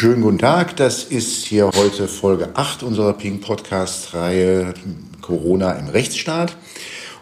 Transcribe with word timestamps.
Schönen 0.00 0.22
guten 0.22 0.38
Tag, 0.38 0.76
das 0.76 1.04
ist 1.04 1.44
hier 1.44 1.66
heute 1.66 2.08
Folge 2.08 2.48
8 2.54 2.82
unserer 2.84 3.12
Ping 3.12 3.42
Podcast-Reihe 3.42 4.72
Corona 5.20 5.72
im 5.72 5.88
Rechtsstaat. 5.88 6.56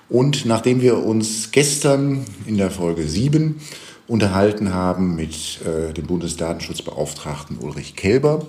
Und 0.08 0.46
nachdem 0.46 0.80
wir 0.80 0.98
uns 0.98 1.50
gestern 1.50 2.24
in 2.46 2.56
der 2.56 2.70
Folge 2.70 3.02
7 3.02 3.60
unterhalten 4.06 4.72
haben 4.72 5.16
mit 5.16 5.58
äh, 5.66 5.92
dem 5.92 6.06
Bundesdatenschutzbeauftragten 6.06 7.58
Ulrich 7.58 7.96
Kelber 7.96 8.46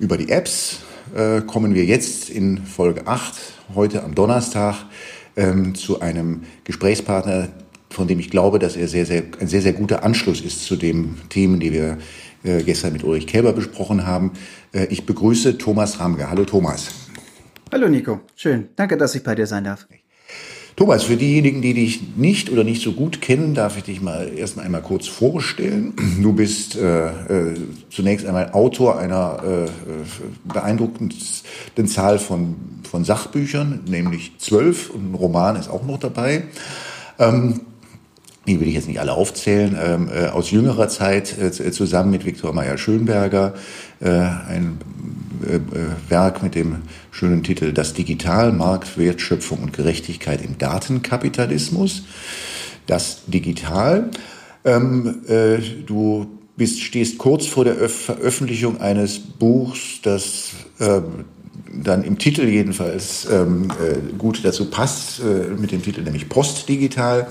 über 0.00 0.18
die 0.18 0.30
Apps, 0.30 0.80
äh, 1.14 1.40
kommen 1.40 1.72
wir 1.72 1.84
jetzt 1.84 2.28
in 2.28 2.66
Folge 2.66 3.06
8, 3.06 3.34
heute 3.76 4.02
am 4.02 4.16
Donnerstag, 4.16 4.78
ähm, 5.36 5.76
zu 5.76 6.00
einem 6.00 6.42
Gesprächspartner, 6.64 7.50
von 7.88 8.08
dem 8.08 8.18
ich 8.18 8.30
glaube, 8.30 8.58
dass 8.58 8.74
er 8.74 8.88
sehr, 8.88 9.06
sehr, 9.06 9.22
ein 9.38 9.46
sehr, 9.46 9.62
sehr 9.62 9.74
guter 9.74 10.02
Anschluss 10.02 10.40
ist 10.40 10.64
zu 10.64 10.74
den 10.74 11.18
Themen, 11.28 11.60
die 11.60 11.72
wir 11.72 11.98
äh, 12.42 12.62
gestern 12.62 12.92
mit 12.92 13.04
Ulrich 13.04 13.26
Kälber 13.26 13.52
besprochen 13.52 14.06
haben. 14.06 14.32
Äh, 14.72 14.86
ich 14.86 15.06
begrüße 15.06 15.58
Thomas 15.58 16.00
Ramge. 16.00 16.30
Hallo 16.30 16.44
Thomas. 16.44 16.88
Hallo 17.72 17.88
Nico, 17.88 18.20
schön. 18.34 18.68
Danke, 18.76 18.96
dass 18.96 19.14
ich 19.14 19.22
bei 19.22 19.34
dir 19.34 19.46
sein 19.46 19.64
darf. 19.64 19.86
Thomas, 20.80 21.02
für 21.02 21.16
diejenigen, 21.16 21.60
die 21.60 21.74
dich 21.74 22.16
nicht 22.16 22.50
oder 22.50 22.64
nicht 22.64 22.80
so 22.80 22.92
gut 22.92 23.20
kennen, 23.20 23.54
darf 23.54 23.76
ich 23.76 23.84
dich 23.84 24.00
mal 24.00 24.32
erst 24.34 24.58
einmal 24.58 24.80
kurz 24.80 25.06
vorstellen. 25.06 25.92
Du 26.22 26.32
bist 26.32 26.76
äh, 26.76 27.08
äh, 27.08 27.54
zunächst 27.90 28.24
einmal 28.24 28.52
Autor 28.52 28.98
einer 28.98 29.66
äh, 29.66 30.50
beeindruckenden 30.50 31.86
Zahl 31.86 32.18
von, 32.18 32.56
von 32.88 33.04
Sachbüchern, 33.04 33.80
nämlich 33.86 34.32
zwölf 34.38 34.88
und 34.90 35.12
ein 35.12 35.14
Roman 35.14 35.56
ist 35.56 35.68
auch 35.68 35.84
noch 35.84 35.98
dabei. 35.98 36.44
Ähm, 37.18 37.60
die 38.50 38.60
will 38.60 38.66
ich 38.66 38.74
jetzt 38.74 38.88
nicht 38.88 38.98
alle 38.98 39.12
aufzählen, 39.12 39.78
ähm, 39.80 40.08
äh, 40.12 40.26
aus 40.26 40.50
jüngerer 40.50 40.88
Zeit 40.88 41.38
äh, 41.38 41.52
zusammen 41.52 42.10
mit 42.10 42.26
Viktor 42.26 42.52
Meyer-Schönberger 42.52 43.54
äh, 44.00 44.08
ein 44.08 44.78
äh, 45.48 45.56
äh, 45.56 45.60
Werk 46.08 46.42
mit 46.42 46.56
dem 46.56 46.78
schönen 47.12 47.44
Titel 47.44 47.72
Das 47.72 47.94
Digital, 47.94 48.52
Markt, 48.52 48.98
Wertschöpfung 48.98 49.60
und 49.62 49.72
Gerechtigkeit 49.72 50.44
im 50.44 50.58
Datenkapitalismus. 50.58 52.02
Das 52.88 53.22
Digital. 53.28 54.10
Ähm, 54.64 55.20
äh, 55.28 55.58
du 55.86 56.26
bist, 56.56 56.80
stehst 56.80 57.18
kurz 57.18 57.46
vor 57.46 57.64
der 57.64 57.80
Öf 57.80 57.94
Veröffentlichung 57.94 58.80
eines 58.80 59.20
Buchs, 59.20 60.00
das 60.02 60.50
ähm, 60.80 61.24
dann 61.72 62.02
im 62.02 62.18
Titel 62.18 62.48
jedenfalls 62.48 63.28
ähm, 63.30 63.68
gut 64.18 64.40
dazu 64.44 64.70
passt, 64.70 65.22
mit 65.56 65.70
dem 65.70 65.82
Titel 65.82 66.02
nämlich 66.02 66.28
Postdigital. 66.28 67.28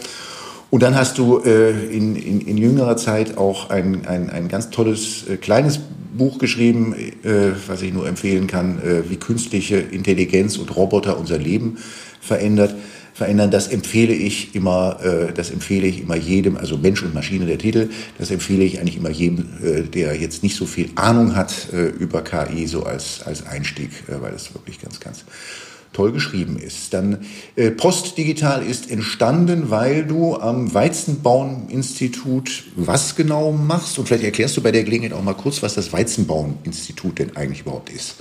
Und 0.70 0.84
dann 0.84 0.96
hast 0.96 1.18
du 1.18 1.40
äh, 1.40 1.72
in, 1.72 2.16
in, 2.16 2.42
in 2.42 2.58
jüngerer 2.58 2.96
Zeit 2.96 3.38
auch 3.38 3.70
ein, 3.70 4.06
ein, 4.06 4.30
ein 4.30 4.48
ganz 4.50 4.70
tolles 4.70 5.28
äh, 5.28 5.38
kleines 5.38 5.80
Buch 6.16 6.38
geschrieben, 6.38 6.94
äh, 7.24 7.52
was 7.68 7.82
ich 7.82 7.92
nur 7.92 8.08
empfehlen 8.08 8.46
kann, 8.46 8.80
äh, 8.80 9.10
wie 9.10 9.16
künstliche 9.16 9.78
Intelligenz 9.78 10.58
und 10.58 10.76
Roboter 10.76 11.18
unser 11.18 11.40
Leben 11.40 11.78
verändert, 12.22 12.76
verändern. 13.14 13.50
Das 13.50 13.68
empfehle 13.68 14.14
ich 14.14 14.54
immer, 14.54 15.00
äh, 15.04 15.34
das 15.34 15.50
empfehle 15.50 15.88
ich 15.88 16.02
immer 16.02 16.16
jedem, 16.16 16.56
also 16.56 16.78
Mensch 16.78 17.02
und 17.02 17.16
Maschine 17.16 17.48
der 17.48 17.58
Titel, 17.58 17.90
das 18.20 18.30
empfehle 18.30 18.64
ich 18.64 18.80
eigentlich 18.80 18.98
immer 18.98 19.10
jedem, 19.10 19.46
äh, 19.64 19.82
der 19.82 20.16
jetzt 20.16 20.44
nicht 20.44 20.56
so 20.56 20.68
viel 20.68 20.90
Ahnung 20.96 21.36
hat 21.36 21.70
äh, 21.74 21.88
über 21.88 22.22
KI, 22.24 22.68
so 22.68 22.84
als, 22.84 23.22
als 23.24 23.48
Einstieg, 23.48 23.90
äh, 24.08 24.22
weil 24.22 24.32
das 24.32 24.54
wirklich 24.54 24.80
ganz, 24.80 25.00
ganz 25.00 25.26
toll 25.94 26.12
geschrieben 26.12 26.58
ist. 26.58 26.94
Dann 26.94 27.26
äh, 27.56 27.72
Postdigital 27.72 28.64
ist 28.64 28.90
entstanden, 28.90 29.70
weil 29.70 30.06
du 30.06 30.36
am 30.36 30.74
Weizenbaum-Institut 30.74 32.64
was 32.76 33.16
genau 33.16 33.52
machst. 33.52 34.00
Und 34.00 34.08
vielleicht 34.08 34.24
erklärst 34.24 34.58
du 34.58 34.62
bei 34.62 34.72
der 34.72 34.84
Gelegenheit 34.84 35.14
auch 35.18 35.24
mal 35.24 35.34
kurz, 35.34 35.64
was 35.64 35.76
das 35.76 35.92
Weizenbaum-Institut 35.92 37.20
denn 37.20 37.36
eigentlich 37.36 37.62
überhaupt 37.62 37.90
ist. 37.90 38.16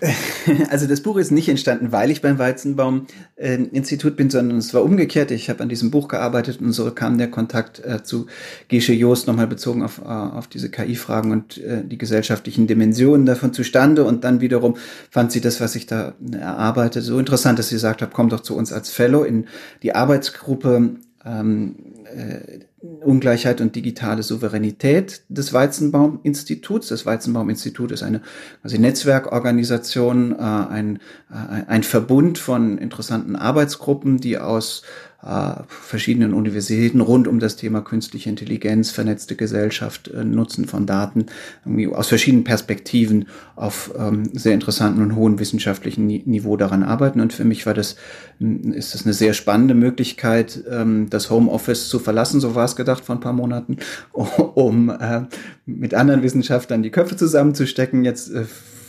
Also 0.70 0.86
das 0.86 1.02
Buch 1.02 1.16
ist 1.16 1.30
nicht 1.30 1.48
entstanden, 1.48 1.92
weil 1.92 2.10
ich 2.10 2.22
beim 2.22 2.38
Weizenbaum-Institut 2.38 4.16
bin, 4.16 4.30
sondern 4.30 4.58
es 4.58 4.72
war 4.74 4.82
umgekehrt. 4.82 5.30
Ich 5.30 5.50
habe 5.50 5.62
an 5.62 5.68
diesem 5.68 5.90
Buch 5.90 6.08
gearbeitet 6.08 6.60
und 6.60 6.72
so 6.72 6.90
kam 6.90 7.18
der 7.18 7.30
Kontakt 7.30 7.84
äh, 7.84 8.02
zu 8.02 8.26
Gesche 8.68 8.92
Joost 8.92 9.26
nochmal 9.26 9.46
bezogen 9.46 9.82
auf, 9.82 9.98
äh, 9.98 10.08
auf 10.08 10.46
diese 10.46 10.70
KI-Fragen 10.70 11.32
und 11.32 11.58
äh, 11.58 11.84
die 11.84 11.98
gesellschaftlichen 11.98 12.66
Dimensionen 12.66 13.26
davon 13.26 13.52
zustande. 13.52 14.04
Und 14.04 14.24
dann 14.24 14.40
wiederum 14.40 14.76
fand 15.10 15.32
sie 15.32 15.40
das, 15.40 15.60
was 15.60 15.74
ich 15.74 15.86
da 15.86 16.14
erarbeite, 16.32 17.02
so 17.02 17.18
interessant, 17.18 17.58
dass 17.58 17.68
sie 17.68 17.74
gesagt 17.74 18.02
hat, 18.02 18.12
komm 18.12 18.28
doch 18.28 18.40
zu 18.40 18.56
uns 18.56 18.72
als 18.72 18.90
Fellow 18.90 19.24
in 19.24 19.46
die 19.82 19.94
Arbeitsgruppe 19.94 20.96
ähm, 21.24 21.76
äh, 22.14 22.60
Ungleichheit 22.80 23.60
und 23.60 23.74
digitale 23.74 24.22
Souveränität 24.22 25.22
des 25.28 25.52
Weizenbaum-Instituts. 25.52 26.88
Das 26.88 27.06
Weizenbaum-Institut 27.06 27.90
ist 27.90 28.02
eine 28.02 28.22
quasi 28.62 28.78
Netzwerkorganisation, 28.78 30.32
äh, 30.32 30.42
ein, 30.42 31.00
äh, 31.30 31.64
ein 31.66 31.82
Verbund 31.82 32.38
von 32.38 32.78
interessanten 32.78 33.34
Arbeitsgruppen, 33.36 34.18
die 34.18 34.38
aus 34.38 34.82
äh, 35.20 35.62
verschiedenen 35.68 36.32
Universitäten 36.32 37.00
rund 37.00 37.26
um 37.26 37.40
das 37.40 37.56
Thema 37.56 37.80
künstliche 37.80 38.30
Intelligenz, 38.30 38.90
vernetzte 38.92 39.34
Gesellschaft, 39.34 40.08
äh, 40.08 40.24
Nutzen 40.24 40.66
von 40.66 40.86
Daten, 40.86 41.26
irgendwie 41.64 41.88
aus 41.88 42.06
verschiedenen 42.06 42.44
Perspektiven 42.44 43.26
auf 43.56 43.92
ähm, 43.98 44.30
sehr 44.32 44.54
interessanten 44.54 45.02
und 45.02 45.16
hohen 45.16 45.40
wissenschaftlichen 45.40 46.06
Niveau 46.06 46.56
daran 46.56 46.84
arbeiten. 46.84 47.20
Und 47.20 47.32
für 47.32 47.44
mich 47.44 47.66
war 47.66 47.74
das, 47.74 47.96
ist 48.38 48.94
das 48.94 49.04
eine 49.04 49.12
sehr 49.12 49.34
spannende 49.34 49.74
Möglichkeit, 49.74 50.62
ähm, 50.70 51.10
das 51.10 51.30
Homeoffice 51.30 51.88
zu 51.88 51.98
verlassen, 51.98 52.40
so 52.40 52.54
war 52.54 52.64
es 52.64 52.76
gedacht 52.76 53.04
vor 53.04 53.16
ein 53.16 53.20
paar 53.20 53.32
Monaten, 53.32 53.78
um 54.12 54.90
äh, 54.90 55.22
mit 55.66 55.94
anderen 55.94 56.22
Wissenschaftlern 56.22 56.84
die 56.84 56.90
Köpfe 56.90 57.16
zusammenzustecken. 57.16 58.04
Jetzt 58.04 58.30
äh, 58.30 58.44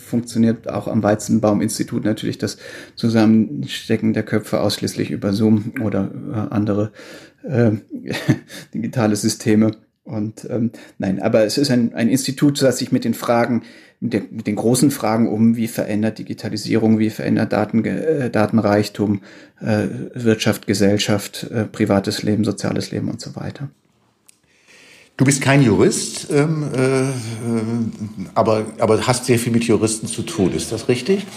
funktioniert 0.09 0.70
auch 0.70 0.88
am 0.88 1.03
Weizenbaum-Institut 1.03 2.03
natürlich 2.03 2.38
das 2.38 2.58
Zusammenstecken 2.96 4.14
der 4.14 4.24
Köpfe 4.24 4.59
ausschließlich 4.59 5.12
über 5.12 5.31
Zoom 5.31 5.74
oder 5.81 6.12
äh, 6.31 6.53
andere 6.53 6.92
äh, 7.44 7.72
digitale 8.74 9.16
Systeme. 9.16 9.72
Und 10.03 10.48
ähm, 10.50 10.72
nein, 10.98 11.22
aber 11.22 11.46
es 11.46 11.58
ist 11.59 11.69
ein, 11.69 11.94
ein 11.94 12.09
Institut, 12.09 12.62
das 12.62 12.80
sich 12.80 12.92
mit 12.92 13.06
den 13.06 13.14
Fragen, 13.14 13.62
mit 14.00 14.14
den, 14.14 14.28
mit 14.31 14.48
den 14.48 14.56
großen 14.56 14.90
Fragen 14.90 15.28
um, 15.28 15.56
wie 15.56 15.68
verändert 15.68 16.18
Digitalisierung, 16.18 16.98
wie 16.98 17.12
verändert 17.12 17.53
Daten, 17.53 17.86
äh, 17.86 18.31
Datenreichtum, 18.31 19.22
äh, 19.62 19.88
Wirtschaft, 20.16 20.66
Gesellschaft, 20.66 21.44
äh, 21.52 21.66
privates 21.66 22.24
Leben, 22.24 22.44
soziales 22.44 22.90
Leben 22.90 23.09
und 23.09 23.22
so 23.22 23.36
weiter. 23.36 23.69
Du 25.19 25.25
bist 25.25 25.41
kein 25.41 25.62
Jurist, 25.62 26.28
ähm, 26.31 26.63
äh, 26.74 28.30
aber, 28.35 28.68
aber 28.80 29.06
hast 29.06 29.25
sehr 29.25 29.38
viel 29.38 29.52
mit 29.52 29.66
Juristen 29.66 30.07
zu 30.07 30.22
tun. 30.22 30.53
Ist 30.53 30.72
das 30.72 30.88
richtig? 30.88 31.28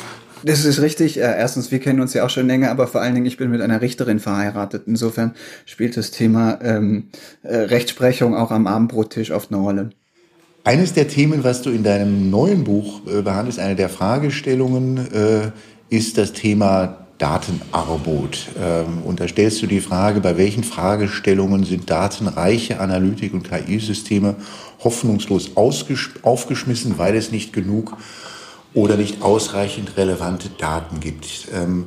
Das 0.44 0.64
ist 0.64 0.80
richtig. 0.80 1.16
Äh, 1.16 1.22
erstens, 1.22 1.72
wir 1.72 1.80
kennen 1.80 1.98
uns 1.98 2.14
ja 2.14 2.24
auch 2.24 2.30
schon 2.30 2.46
länger, 2.46 2.70
aber 2.70 2.86
vor 2.86 3.00
allen 3.00 3.16
Dingen, 3.16 3.26
ich 3.26 3.38
bin 3.38 3.50
mit 3.50 3.60
einer 3.60 3.80
Richterin 3.80 4.20
verheiratet. 4.20 4.84
Insofern 4.86 5.34
spielt 5.66 5.96
das 5.96 6.12
Thema 6.12 6.60
ähm, 6.62 7.08
äh, 7.42 7.56
Rechtsprechung 7.56 8.36
auch 8.36 8.52
am 8.52 8.68
Abendbrottisch 8.68 9.32
oft 9.32 9.50
eine 9.50 9.60
Rolle. 9.60 9.90
Eines 10.62 10.92
der 10.92 11.08
Themen, 11.08 11.42
was 11.42 11.62
du 11.62 11.70
in 11.70 11.82
deinem 11.82 12.30
neuen 12.30 12.62
Buch 12.62 13.04
äh, 13.08 13.22
behandelst, 13.22 13.58
eine 13.58 13.74
der 13.74 13.88
Fragestellungen, 13.88 15.12
äh, 15.12 15.50
ist 15.90 16.18
das 16.18 16.32
Thema 16.32 17.01
Datenarmut. 17.22 18.48
Ähm, 18.60 19.02
und 19.04 19.20
da 19.20 19.28
stellst 19.28 19.62
du 19.62 19.68
die 19.68 19.80
Frage, 19.80 20.20
bei 20.20 20.36
welchen 20.36 20.64
Fragestellungen 20.64 21.62
sind 21.62 21.88
datenreiche 21.88 22.80
Analytik- 22.80 23.32
und 23.32 23.48
KI-Systeme 23.48 24.34
hoffnungslos 24.82 25.52
aufgeschmissen, 25.56 26.98
weil 26.98 27.14
es 27.14 27.30
nicht 27.30 27.52
genug 27.52 27.96
oder 28.74 28.96
nicht 28.96 29.22
ausreichend 29.22 29.96
relevante 29.96 30.48
Daten 30.48 30.98
gibt. 30.98 31.46
Ähm, 31.54 31.86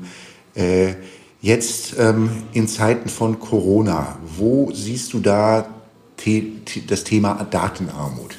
äh, 0.56 0.94
jetzt 1.41 1.95
ähm, 2.00 2.29
in 2.53 2.69
Zeiten 2.69 3.09
von 3.09 3.38
Corona, 3.38 4.18
wo 4.38 4.72
siehst 4.74 5.12
du 5.12 5.19
da 5.19 5.68
das 6.88 7.03
Thema 7.03 7.45
Datenarmut? 7.51 8.38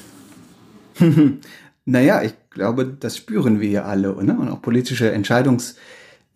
naja, 1.85 2.23
ich 2.23 2.33
glaube, 2.49 2.87
das 2.99 3.17
spüren 3.17 3.61
wir 3.61 3.69
ja 3.69 3.83
alle. 3.83 4.15
Ne? 4.23 4.35
Und 4.35 4.49
auch 4.49 4.63
politische 4.63 5.13
Entscheidungs- 5.13 5.75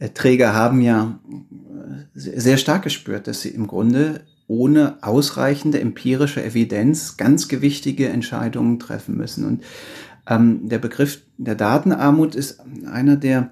Träger 0.10 0.54
haben 0.54 0.82
ja 0.82 1.20
äh, 1.30 2.02
sehr 2.14 2.58
stark 2.58 2.84
gespürt, 2.84 3.28
dass 3.28 3.42
sie 3.42 3.50
im 3.50 3.68
Grunde 3.68 4.22
ohne 4.48 4.98
ausreichende 5.02 5.80
empirische 5.80 6.44
Evidenz 6.44 7.16
ganz 7.16 7.48
gewichtige 7.48 8.10
Entscheidungen 8.10 8.80
treffen 8.80 9.16
müssen. 9.16 9.46
Und 9.46 9.64
ähm, 10.28 10.68
der 10.68 10.80
Begriff 10.80 11.22
der 11.38 11.56
Datenarmut 11.56 12.36
ist 12.36 12.60
einer, 12.86 13.16
der 13.16 13.52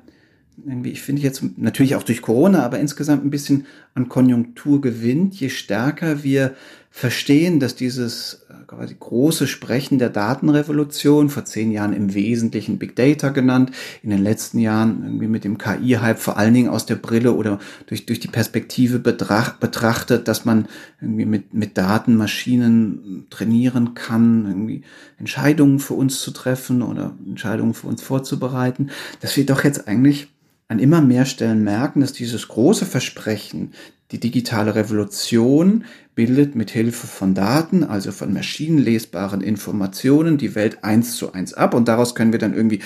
irgendwie, 0.66 0.90
ich 0.92 1.01
finde 1.01 1.22
jetzt 1.22 1.42
natürlich 1.57 1.96
auch 1.96 2.04
durch 2.04 2.22
Corona, 2.22 2.63
aber 2.63 2.80
insgesamt 2.80 3.24
ein 3.24 3.30
bisschen 3.30 3.66
an 3.94 4.10
Konjunktur 4.10 4.81
gewinnt, 4.81 5.36
je 5.36 5.50
stärker 5.50 6.24
wir 6.24 6.56
verstehen, 6.91 7.59
dass 7.59 7.75
dieses 7.75 8.45
äh, 8.50 8.65
quasi 8.65 8.95
große 9.00 9.47
Sprechen 9.47 10.00
der 10.00 10.09
Datenrevolution, 10.09 11.30
vor 11.30 11.45
zehn 11.45 11.71
Jahren 11.71 11.94
im 11.94 12.13
Wesentlichen 12.13 12.80
Big 12.80 12.95
Data 12.95 13.30
genannt, 13.30 13.71
in 14.01 14.09
den 14.09 14.24
letzten 14.24 14.59
Jahren 14.59 15.03
irgendwie 15.03 15.27
mit 15.27 15.44
dem 15.44 15.57
KI-Hype 15.57 16.19
vor 16.19 16.38
allen 16.38 16.53
Dingen 16.53 16.69
aus 16.69 16.86
der 16.86 16.95
Brille 16.95 17.33
oder 17.33 17.59
durch, 17.86 18.06
durch 18.06 18.19
die 18.19 18.27
Perspektive 18.27 19.00
betracht, 19.00 19.59
betrachtet, 19.59 20.27
dass 20.27 20.45
man 20.45 20.68
irgendwie 21.00 21.25
mit, 21.25 21.53
mit 21.53 21.77
Daten 21.77 22.15
Maschinen 22.15 23.27
trainieren 23.30 23.94
kann, 23.94 24.45
irgendwie 24.47 24.81
Entscheidungen 25.19 25.80
für 25.80 25.94
uns 25.94 26.19
zu 26.19 26.31
treffen 26.31 26.81
oder 26.81 27.15
Entscheidungen 27.25 27.75
für 27.75 27.88
uns 27.88 28.01
vorzubereiten, 28.01 28.89
dass 29.21 29.38
wir 29.38 29.45
doch 29.45 29.63
jetzt 29.63 29.88
eigentlich 29.88 30.30
an 30.69 30.80
immer 30.80 31.01
mehr 31.01 31.25
Stellen 31.25 31.63
merken, 31.63 32.00
dass 32.00 32.13
dieses 32.13 32.48
große 32.48 32.86
Versprechen, 32.86 33.74
die 34.12 34.19
digitale 34.19 34.75
Revolution 34.75 35.83
bildet 36.16 36.56
mit 36.56 36.69
Hilfe 36.69 37.07
von 37.07 37.33
Daten, 37.33 37.83
also 37.83 38.12
von 38.12 38.31
maschinenlesbaren 38.33 39.42
Informationen, 39.42 40.38
die 40.38 40.56
Welt 40.56 40.83
eins 40.83 41.16
zu 41.16 41.33
eins 41.33 41.54
ab. 41.54 41.74
Und 41.74 41.88
daraus 41.88 42.13
können 42.13 42.31
wir 42.31 42.39
dann 42.39 42.54
irgendwie 42.54 42.81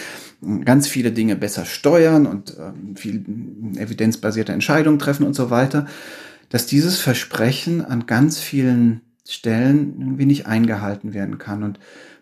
ganz 0.64 0.88
viele 0.88 1.12
Dinge 1.12 1.36
besser 1.36 1.66
steuern 1.66 2.26
und 2.26 2.58
äh, 2.58 2.72
viel 2.96 3.26
evidenzbasierte 3.78 4.54
Entscheidungen 4.54 5.00
treffen 5.00 5.26
und 5.26 5.34
so 5.34 5.50
weiter, 5.50 5.86
dass 6.50 6.66
dieses 6.66 7.00
Versprechen 7.00 7.84
an 7.84 8.06
ganz 8.06 8.40
vielen 8.40 9.02
Stellen 9.28 9.96
irgendwie 10.00 10.26
nicht 10.26 10.46
eingehalten 10.46 11.14
werden 11.14 11.38
kann. 11.38 11.64
Und 11.64 11.80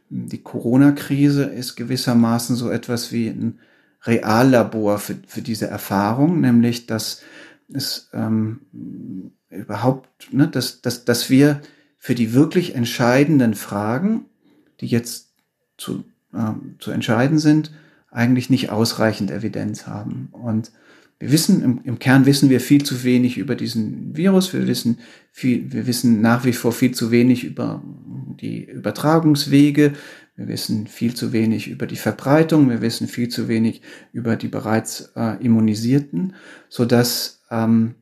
die 0.10 0.42
Corona-Krise 0.42 1.44
ist 1.44 1.76
gewissermaßen 1.76 2.56
so 2.56 2.70
etwas 2.70 3.12
wie 3.12 3.28
ein 3.28 3.60
Reallabor 4.04 5.00
für, 5.00 5.16
für 5.28 5.42
diese 5.42 5.68
Erfahrung, 5.68 6.42
nämlich 6.42 6.88
dass 6.88 7.22
es 7.74 8.10
ähm, 8.14 8.62
überhaupt, 9.50 10.34
ne, 10.34 10.48
dass, 10.48 10.82
dass, 10.82 11.06
dass 11.06 11.30
wir 11.30 11.62
für 11.98 12.16
die 12.16 12.34
wirklich 12.34 12.76
entscheidenden 12.76 13.54
Fragen, 13.54 14.26
die 14.80 14.88
jetzt 14.88 15.34
zu, 15.78 16.04
ähm, 16.34 16.76
zu 16.80 16.92
entscheiden 16.92 17.38
sind, 17.38 17.72
eigentlich 18.10 18.50
nicht 18.50 18.70
ausreichend 18.72 19.32
Evidenz 19.32 19.88
haben. 19.88 20.30
Und 20.32 20.72
wir 21.20 21.32
wissen, 21.32 21.64
im, 21.64 21.82
im 21.84 22.00
Kern 22.00 22.26
wissen 22.26 22.50
wir 22.50 22.60
viel 22.60 22.84
zu 22.84 23.04
wenig 23.04 23.38
über 23.38 23.56
diesen 23.56 24.18
Virus. 24.18 24.52
Wir 24.54 24.66
wissen 24.66 24.98
viel, 25.32 25.72
wir 25.72 25.86
wissen 25.86 26.20
nach 26.20 26.44
wie 26.46 26.54
vor 26.54 26.72
viel 26.72 26.92
zu 26.94 27.12
wenig 27.12 27.44
über 27.44 27.84
die 28.42 28.66
Übertragungswege. 28.66 29.94
Wir 30.36 30.48
wissen 30.48 30.88
viel 30.88 31.14
zu 31.14 31.34
wenig 31.34 31.68
über 31.68 31.88
die 31.88 31.96
Verbreitung. 31.96 32.70
Wir 32.70 32.82
wissen 32.82 33.08
viel 33.08 33.30
zu 33.30 33.48
wenig 33.48 33.82
über 34.14 34.36
die 34.36 34.48
bereits 34.48 35.12
äh, 35.16 35.44
Immunisierten, 35.44 36.36
so 36.70 36.86
dass 36.86 37.42
ähm, 37.52 37.96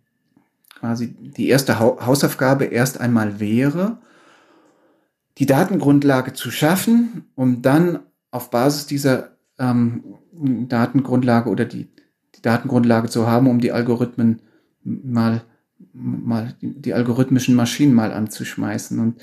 quasi 0.80 1.16
die 1.20 1.50
erste 1.50 1.80
ha 1.80 2.06
Hausaufgabe 2.06 2.66
erst 2.66 3.00
einmal 3.00 3.40
wäre, 3.40 4.00
die 5.38 5.46
Datengrundlage 5.46 6.34
zu 6.34 6.52
schaffen, 6.52 7.26
um 7.36 7.62
dann 7.62 8.00
auf 8.32 8.52
Basis 8.52 8.86
dieser 8.86 9.32
ähm, 9.58 10.04
Datengrundlage 10.68 11.50
oder 11.50 11.66
die 11.66 11.90
die 12.40 12.42
Datengrundlage 12.42 13.10
zu 13.10 13.28
haben, 13.28 13.48
um 13.48 13.60
die 13.60 13.74
Algorithmen 13.74 14.42
mal, 14.84 15.44
mal 15.94 16.56
die, 16.62 16.94
algorithmischen 16.94 17.54
Maschinen 17.54 17.94
mal 17.94 18.14
anzuschmeißen. 18.14 19.00
Und 19.00 19.22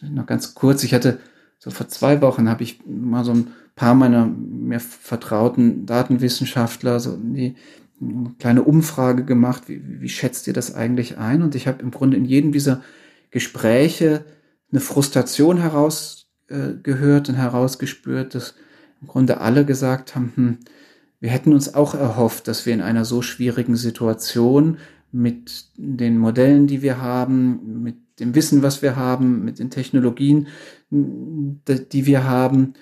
noch 0.00 0.26
ganz 0.26 0.54
kurz, 0.54 0.84
ich 0.84 0.94
hatte 0.94 1.18
so 1.64 1.70
vor 1.70 1.88
zwei 1.88 2.20
Wochen 2.20 2.50
habe 2.50 2.62
ich 2.62 2.80
mal 2.86 3.24
so 3.24 3.32
ein 3.32 3.46
paar 3.74 3.94
meiner 3.94 4.26
mehr 4.26 4.80
vertrauten 4.80 5.86
Datenwissenschaftler 5.86 7.00
so 7.00 7.16
die 7.16 7.56
eine 8.02 8.34
kleine 8.38 8.62
Umfrage 8.64 9.24
gemacht, 9.24 9.62
wie, 9.68 9.80
wie 9.82 10.10
schätzt 10.10 10.46
ihr 10.46 10.52
das 10.52 10.74
eigentlich 10.74 11.16
ein? 11.16 11.42
Und 11.42 11.54
ich 11.54 11.66
habe 11.66 11.82
im 11.82 11.90
Grunde 11.90 12.18
in 12.18 12.26
jedem 12.26 12.52
dieser 12.52 12.82
Gespräche 13.30 14.26
eine 14.70 14.80
Frustration 14.80 15.56
herausgehört 15.56 17.28
äh, 17.28 17.32
und 17.32 17.38
herausgespürt, 17.38 18.34
dass 18.34 18.56
im 19.00 19.08
Grunde 19.08 19.40
alle 19.40 19.64
gesagt 19.64 20.14
haben, 20.14 20.32
hm, 20.34 20.58
wir 21.20 21.30
hätten 21.30 21.54
uns 21.54 21.72
auch 21.72 21.94
erhofft, 21.94 22.46
dass 22.46 22.66
wir 22.66 22.74
in 22.74 22.82
einer 22.82 23.06
so 23.06 23.22
schwierigen 23.22 23.76
Situation 23.76 24.76
mit 25.12 25.68
den 25.76 26.18
Modellen, 26.18 26.66
die 26.66 26.82
wir 26.82 27.00
haben, 27.00 27.82
mit 27.82 27.96
dem 28.18 28.34
Wissen, 28.34 28.62
was 28.62 28.82
wir 28.82 28.96
haben, 28.96 29.44
mit 29.44 29.58
den 29.58 29.70
Technologien, 29.70 30.48
die 30.90 32.06
wir 32.06 32.24
haben, 32.24 32.74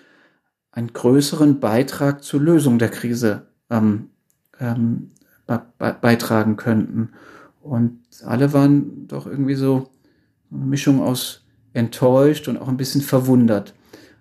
einen 0.70 0.92
größeren 0.92 1.60
Beitrag 1.60 2.24
zur 2.24 2.40
Lösung 2.40 2.78
der 2.78 2.88
Krise 2.88 3.46
ähm, 3.70 4.10
ähm, 4.58 5.10
be 5.46 5.62
beitragen 5.78 6.56
könnten. 6.56 7.10
Und 7.60 8.00
alle 8.24 8.52
waren 8.52 9.06
doch 9.06 9.26
irgendwie 9.26 9.54
so 9.54 9.90
eine 10.50 10.64
Mischung 10.64 11.00
aus 11.00 11.44
enttäuscht 11.72 12.48
und 12.48 12.56
auch 12.58 12.68
ein 12.68 12.76
bisschen 12.76 13.00
verwundert. 13.02 13.74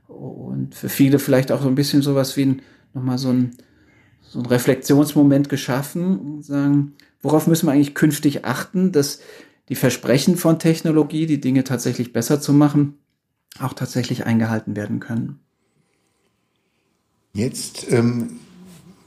Und 0.07 0.75
für 0.75 0.89
viele 0.89 1.19
vielleicht 1.19 1.51
auch 1.51 1.61
so 1.61 1.67
ein 1.67 1.75
bisschen 1.75 2.01
sowas 2.01 2.35
wie 2.37 2.57
nochmal 2.93 3.17
so 3.17 3.29
ein 3.29 3.51
so 4.31 4.39
ein 4.39 4.45
Reflexionsmoment 4.45 5.49
geschaffen 5.49 6.17
und 6.17 6.45
sagen, 6.45 6.93
worauf 7.21 7.47
müssen 7.47 7.67
wir 7.67 7.73
eigentlich 7.73 7.95
künftig 7.95 8.45
achten, 8.45 8.93
dass 8.93 9.19
die 9.71 9.75
Versprechen 9.75 10.35
von 10.35 10.59
Technologie, 10.59 11.25
die 11.27 11.39
Dinge 11.39 11.63
tatsächlich 11.63 12.12
besser 12.12 12.41
zu 12.41 12.51
machen, 12.51 12.95
auch 13.57 13.71
tatsächlich 13.71 14.25
eingehalten 14.25 14.75
werden 14.75 15.00
können. 15.00 15.39
Jetzt 17.33 17.89
ähm, 17.89 18.41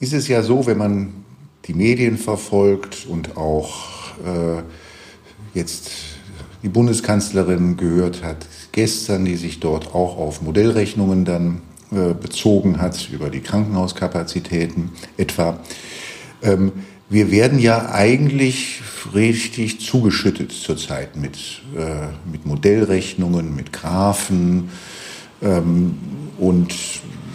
ist 0.01 0.15
es 0.15 0.27
ja 0.27 0.43
so, 0.43 0.65
wenn 0.65 0.79
man 0.79 1.13
die 1.67 1.75
Medien 1.75 2.17
verfolgt 2.17 3.07
und 3.07 3.37
auch 3.37 4.17
äh, 4.25 4.63
jetzt 5.53 5.91
die 6.63 6.71
Bundeskanzlerin 6.71 7.77
gehört 7.77 8.23
hat, 8.23 8.47
gestern, 8.73 9.27
die 9.27 9.37
sich 9.37 9.61
dort 9.61 9.95
auch 9.95 10.17
auf 10.17 10.41
Modellrechnungen 10.41 11.27
dann 11.27 11.61
äh, 11.93 12.15
bezogen 12.15 12.81
hat, 12.81 13.11
über 13.13 13.29
die 13.29 13.41
Krankenhauskapazitäten 13.43 14.93
etwa. 15.19 15.61
Ähm, 16.41 16.73
wir 17.09 17.31
werden 17.31 17.59
ja 17.59 17.91
eigentlich 17.91 18.81
richtig 19.15 19.81
zugeschüttet 19.81 20.53
zurzeit 20.53 21.17
mit, 21.17 21.37
äh, 21.77 22.09
mit 22.31 22.47
Modellrechnungen, 22.47 23.55
mit 23.55 23.73
Graphen 23.73 24.71
ähm, 25.43 25.99
und 26.39 26.75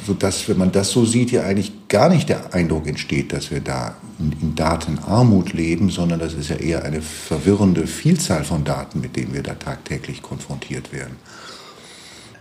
so 0.05 0.15
dass, 0.15 0.49
wenn 0.49 0.57
man 0.57 0.71
das 0.71 0.89
so 0.89 1.05
sieht, 1.05 1.31
ja 1.31 1.43
eigentlich 1.43 1.87
gar 1.87 2.09
nicht 2.09 2.29
der 2.29 2.53
Eindruck 2.53 2.87
entsteht, 2.87 3.31
dass 3.31 3.51
wir 3.51 3.59
da 3.59 3.95
in, 4.17 4.31
in 4.41 4.55
Datenarmut 4.55 5.53
leben, 5.53 5.91
sondern 5.91 6.19
das 6.19 6.33
ist 6.33 6.49
ja 6.49 6.55
eher 6.55 6.83
eine 6.83 7.01
verwirrende 7.01 7.85
Vielzahl 7.85 8.43
von 8.43 8.63
Daten, 8.63 9.01
mit 9.01 9.15
denen 9.15 9.33
wir 9.33 9.43
da 9.43 9.53
tagtäglich 9.53 10.23
konfrontiert 10.23 10.91
werden. 10.91 11.15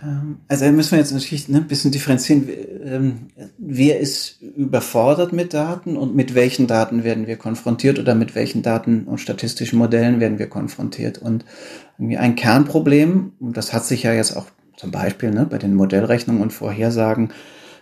Ähm, 0.03 0.37
also 0.47 0.65
müssen 0.71 0.91
wir 0.91 0.99
jetzt 0.99 1.11
natürlich 1.11 1.49
ne, 1.49 1.57
ein 1.57 1.67
bisschen 1.67 1.91
differenzieren. 1.91 2.47
Ähm, 2.83 3.13
wer 3.57 3.99
ist 3.99 4.41
überfordert 4.41 5.33
mit 5.33 5.53
Daten 5.53 5.97
und 5.97 6.15
mit 6.15 6.35
welchen 6.35 6.67
Daten 6.67 7.03
werden 7.03 7.27
wir 7.27 7.37
konfrontiert 7.37 7.99
oder 7.99 8.15
mit 8.15 8.35
welchen 8.35 8.61
Daten 8.61 9.03
und 9.05 9.19
statistischen 9.19 9.79
Modellen 9.79 10.19
werden 10.19 10.39
wir 10.39 10.47
konfrontiert? 10.47 11.17
Und 11.17 11.45
ein 11.99 12.35
Kernproblem, 12.35 13.33
und 13.39 13.57
das 13.57 13.73
hat 13.73 13.85
sich 13.85 14.03
ja 14.03 14.13
jetzt 14.13 14.35
auch 14.35 14.47
zum 14.77 14.91
Beispiel 14.91 15.31
ne, 15.31 15.45
bei 15.45 15.57
den 15.57 15.75
Modellrechnungen 15.75 16.41
und 16.41 16.53
Vorhersagen 16.53 17.31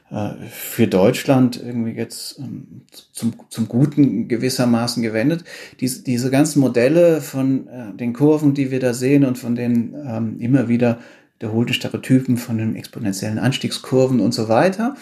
äh, 0.10 0.30
für 0.50 0.88
Deutschland 0.88 1.62
irgendwie 1.62 1.92
jetzt 1.92 2.40
ähm, 2.40 2.82
zum, 3.12 3.34
zum 3.50 3.68
Guten 3.68 4.28
gewissermaßen 4.28 5.04
gewendet. 5.04 5.44
Diese, 5.80 6.04
diese 6.04 6.32
ganzen 6.32 6.60
Modelle 6.60 7.22
von 7.22 7.68
äh, 7.68 7.94
den 7.94 8.14
Kurven, 8.14 8.56
die 8.56 8.72
wir 8.72 8.80
da 8.80 8.94
sehen 8.94 9.26
und 9.26 9.38
von 9.38 9.56
denen 9.56 9.94
ähm, 10.08 10.40
immer 10.40 10.70
wieder 10.70 11.00
wiederholten 11.38 11.74
Stereotypen 11.74 12.38
von 12.38 12.58
den 12.58 12.76
exponentiellen 12.76 13.40
Anstiegskurven 13.40 14.20
und 14.20 14.34
so 14.34 14.50
weiter, 14.50 14.96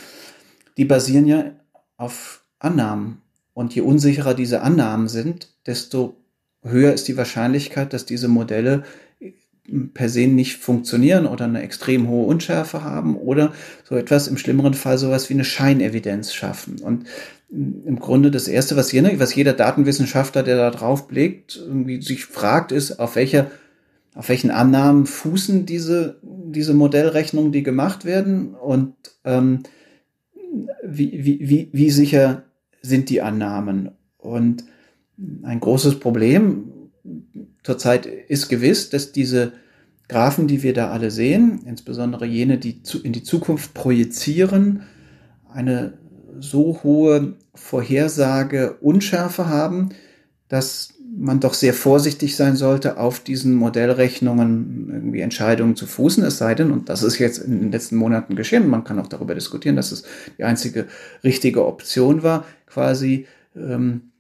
die 0.77 0.85
basieren 0.85 1.25
ja 1.25 1.51
auf 1.97 2.43
Annahmen. 2.59 3.21
Und 3.53 3.73
je 3.73 3.81
unsicherer 3.81 4.33
diese 4.33 4.61
Annahmen 4.61 5.07
sind, 5.07 5.49
desto 5.65 6.17
höher 6.61 6.93
ist 6.93 7.07
die 7.07 7.15
Wahrscheinlichkeit, 7.15 7.93
dass 7.93 8.05
diese 8.05 8.27
Modelle 8.27 8.83
per 9.93 10.09
se 10.09 10.27
nicht 10.27 10.57
funktionieren 10.57 11.25
oder 11.25 11.45
eine 11.45 11.61
extrem 11.61 12.07
hohe 12.07 12.27
Unschärfe 12.27 12.83
haben 12.83 13.15
oder 13.15 13.53
so 13.83 13.95
etwas 13.95 14.27
im 14.27 14.37
schlimmeren 14.37 14.73
Fall 14.73 14.97
sowas 14.97 15.29
wie 15.29 15.33
eine 15.33 15.45
Scheinevidenz 15.45 16.33
schaffen. 16.33 16.79
Und 16.81 17.07
im 17.49 17.99
Grunde 17.99 18.29
das 18.29 18.47
erste, 18.47 18.75
was 18.75 18.91
jeder, 18.91 19.17
was 19.19 19.33
jeder 19.33 19.53
Datenwissenschaftler, 19.53 20.43
der 20.43 20.57
da 20.57 20.71
drauf 20.71 21.07
blickt, 21.07 21.55
irgendwie 21.55 22.01
sich 22.01 22.25
fragt, 22.25 22.71
ist, 22.71 22.99
auf 22.99 23.15
welcher 23.15 23.49
auf 24.15 24.29
welchen 24.29 24.49
Annahmen 24.49 25.05
fußen 25.05 25.65
diese, 25.65 26.19
diese 26.23 26.73
Modellrechnungen, 26.73 27.51
die 27.51 27.63
gemacht 27.63 28.05
werden 28.05 28.55
und 28.55 28.95
ähm, 29.25 29.63
wie, 30.83 31.25
wie, 31.25 31.49
wie, 31.49 31.69
wie 31.73 31.89
sicher 31.91 32.45
sind 32.81 33.09
die 33.09 33.21
Annahmen. 33.21 33.91
Und 34.17 34.63
ein 35.43 35.59
großes 35.59 35.99
Problem 35.99 36.71
zurzeit 37.63 38.05
ist 38.05 38.47
gewiss, 38.47 38.89
dass 38.89 39.11
diese 39.11 39.53
Graphen, 40.07 40.47
die 40.47 40.63
wir 40.63 40.73
da 40.73 40.91
alle 40.91 41.11
sehen, 41.11 41.63
insbesondere 41.65 42.25
jene, 42.25 42.57
die 42.57 42.81
in 43.03 43.11
die 43.11 43.23
Zukunft 43.23 43.73
projizieren, 43.73 44.83
eine 45.51 45.97
so 46.39 46.81
hohe 46.83 47.35
Vorhersage 47.53 48.77
Unschärfe 48.81 49.47
haben, 49.47 49.89
dass 50.47 50.94
man 51.17 51.39
doch 51.39 51.53
sehr 51.53 51.73
vorsichtig 51.73 52.35
sein 52.35 52.55
sollte, 52.55 52.97
auf 52.97 53.19
diesen 53.19 53.55
Modellrechnungen 53.55 54.89
irgendwie 54.91 55.21
Entscheidungen 55.21 55.75
zu 55.75 55.87
fußen, 55.87 56.23
es 56.23 56.37
sei 56.37 56.55
denn, 56.55 56.71
und 56.71 56.89
das 56.89 57.03
ist 57.03 57.19
jetzt 57.19 57.37
in 57.39 57.61
den 57.61 57.71
letzten 57.71 57.95
Monaten 57.95 58.35
geschehen, 58.35 58.67
man 58.69 58.83
kann 58.83 58.99
auch 58.99 59.07
darüber 59.07 59.33
diskutieren, 59.33 59.75
dass 59.75 59.91
es 59.91 60.03
die 60.37 60.43
einzige 60.43 60.87
richtige 61.23 61.65
Option 61.65 62.23
war, 62.23 62.45
quasi 62.65 63.27
ähm, 63.55 64.11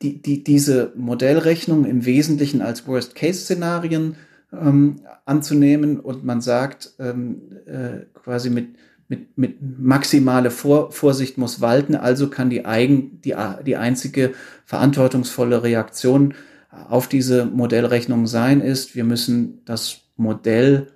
die, 0.00 0.22
die, 0.22 0.44
diese 0.44 0.92
Modellrechnung 0.96 1.84
im 1.84 2.04
Wesentlichen 2.04 2.62
als 2.62 2.86
Worst-Case-Szenarien 2.86 4.14
ähm, 4.52 5.00
anzunehmen 5.24 5.98
und 5.98 6.24
man 6.24 6.40
sagt 6.40 6.94
ähm, 7.00 7.42
äh, 7.66 8.06
quasi 8.14 8.50
mit 8.50 8.68
mit, 9.08 9.36
mit 9.38 9.58
maximale 9.60 10.50
Vor 10.50 10.92
Vorsicht 10.92 11.38
muss 11.38 11.60
walten, 11.60 11.94
also 11.94 12.28
kann 12.28 12.50
die, 12.50 12.64
eigen, 12.66 13.20
die, 13.22 13.34
die 13.66 13.76
einzige 13.76 14.32
verantwortungsvolle 14.66 15.62
Reaktion 15.62 16.34
auf 16.70 17.08
diese 17.08 17.46
Modellrechnung 17.46 18.26
sein, 18.26 18.60
ist, 18.60 18.94
wir 18.94 19.04
müssen 19.04 19.62
das 19.64 20.02
Modell, 20.16 20.88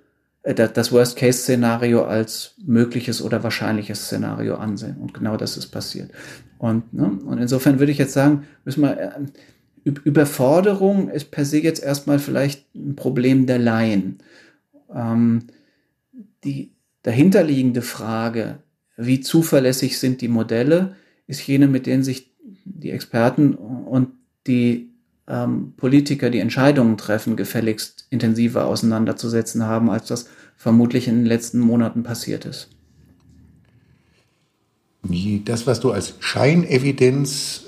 äh, 0.43 0.55
das 0.55 0.93
Worst-Case-Szenario 0.93 2.05
als 2.05 2.55
mögliches 2.65 3.23
oder 3.23 3.43
wahrscheinliches 3.43 4.05
Szenario 4.07 4.57
ansehen. 4.57 4.99
Und 4.99 5.15
genau 5.15 5.39
das 5.39 5.57
ist 5.57 5.69
passiert. 5.69 6.11
Und, 6.59 6.93
ne, 6.93 7.19
und 7.25 7.39
insofern 7.39 7.79
würde 7.79 7.93
ich 7.93 7.99
jetzt 7.99 8.13
sagen, 8.13 8.45
müssen 8.65 8.83
wir, 8.83 9.01
äh, 9.01 9.91
Überforderung 10.05 11.09
ist 11.09 11.31
per 11.33 11.45
se 11.45 11.59
jetzt 11.59 11.83
erstmal 11.83 12.19
vielleicht 12.19 12.73
ein 12.75 12.95
Problem 12.95 13.47
der 13.47 13.59
Laien. 13.59 14.19
Ähm, 14.95 15.49
die, 16.45 16.72
dahinterliegende 17.03 17.83
Frage, 17.83 18.59
wie 18.97 19.21
zuverlässig 19.21 19.99
sind 19.99 20.21
die 20.21 20.29
Modelle, 20.29 20.97
ist 21.27 21.47
jene, 21.47 21.67
mit 21.67 21.87
denen 21.87 22.03
sich 22.03 22.33
die 22.65 22.91
Experten 22.91 23.55
und 23.55 24.09
die 24.47 24.91
ähm, 25.29 25.75
Politiker, 25.77 26.31
die 26.31 26.41
Entscheidungen 26.41 26.97
treffen, 26.97 27.37
gefälligst 27.37 28.07
intensiver 28.11 28.67
auseinanderzusetzen 28.67 29.65
haben, 29.65 29.91
als 29.91 30.07
das 30.07 30.29
vermutlich 30.57 31.09
in 31.09 31.17
den 31.17 31.27
letzten 31.27 31.61
Monaten 31.61 32.03
passiert 32.03 32.45
ist. 32.45 32.69
Das, 35.45 35.67
was 35.67 35.81
du 35.81 35.91
als 35.91 36.15
Scheinevidenz 36.21 37.65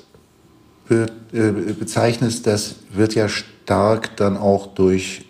be 0.88 1.07
äh, 1.33 1.50
bezeichnest, 1.73 2.47
das 2.47 2.76
wird 2.93 3.14
ja 3.14 3.29
stark 3.29 4.17
dann 4.17 4.37
auch 4.37 4.75
durch 4.75 5.25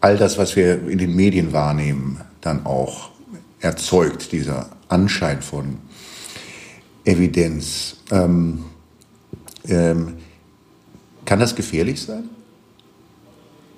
all 0.00 0.16
das, 0.16 0.38
was 0.38 0.54
wir 0.54 0.86
in 0.86 0.98
den 0.98 1.16
Medien 1.16 1.52
wahrnehmen, 1.52 2.20
dann 2.40 2.66
auch 2.66 3.10
erzeugt, 3.64 4.30
dieser 4.32 4.70
Anschein 4.88 5.40
von 5.42 5.78
Evidenz. 7.04 7.96
Ähm, 8.10 8.64
ähm, 9.66 10.14
kann 11.24 11.40
das 11.40 11.56
gefährlich 11.56 12.02
sein? 12.02 12.28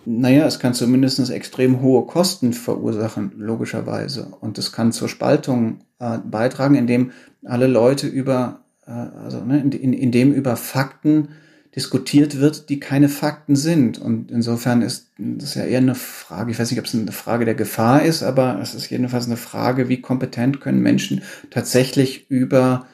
Naja, 0.05 0.47
es 0.47 0.59
kann 0.59 0.75
zumindest 0.75 1.31
extrem 1.31 1.81
hohe 1.81 2.07
Kosten 2.07 2.53
verursachen, 2.53 3.33
logischerweise. 3.37 4.29
Und 4.41 4.59
es 4.59 4.73
kann 4.73 4.93
zur 4.93 5.09
Spaltung 5.09 5.81
äh, 5.99 6.19
beitragen, 6.19 6.75
indem 6.75 7.13
alle 7.45 7.67
Leute 7.67 8.07
über, 8.07 8.61
äh, 8.87 8.91
also 8.91 9.45
ne, 9.45 9.61
in, 9.61 9.73
in, 9.73 9.93
indem 9.93 10.33
über 10.33 10.57
Fakten 10.57 11.31
diskutiert 11.77 12.41
wird, 12.41 12.71
die 12.71 12.81
keine 12.81 13.11
Fakten 13.11 13.55
sind. 13.55 13.99
Und 13.99 14.31
insofern 14.31 14.81
ist 14.81 15.11
das 15.19 15.55
ja 15.55 15.65
eher 15.65 15.79
eine 15.79 15.95
Frage, 15.95 16.51
ich 16.51 16.59
weiß 16.59 16.71
nicht, 16.71 16.81
ob 16.81 16.87
es 16.87 16.95
eine 16.95 17.13
Frage 17.13 17.45
der 17.45 17.55
Gefahr 17.55 18.03
ist, 18.03 18.23
aber 18.23 18.59
es 18.63 18.75
ist 18.75 18.91
jedenfalls 18.91 19.27
eine 19.27 19.37
Frage, 19.37 19.91
wie 19.91 20.01
kompetent 20.01 20.61
können 20.63 20.81
Menschen 20.81 21.23
tatsächlich 21.51 22.31
über 22.31 22.87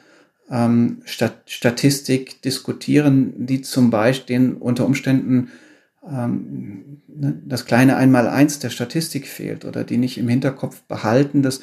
ähm, 0.51 1.01
Stat 1.05 1.43
Statistik 1.45 2.41
diskutieren, 2.41 3.45
die 3.45 3.61
zum 3.61 3.89
Beispiel 3.89 4.57
unter 4.59 4.85
Umständen 4.85 5.49
ähm, 6.05 7.01
ne, 7.07 7.41
das 7.45 7.65
kleine 7.65 7.95
Einmaleins 7.95 8.59
der 8.59 8.69
Statistik 8.69 9.27
fehlt 9.27 9.63
oder 9.63 9.85
die 9.85 9.97
nicht 9.97 10.17
im 10.17 10.27
Hinterkopf 10.27 10.81
behalten, 10.81 11.41
dass 11.41 11.61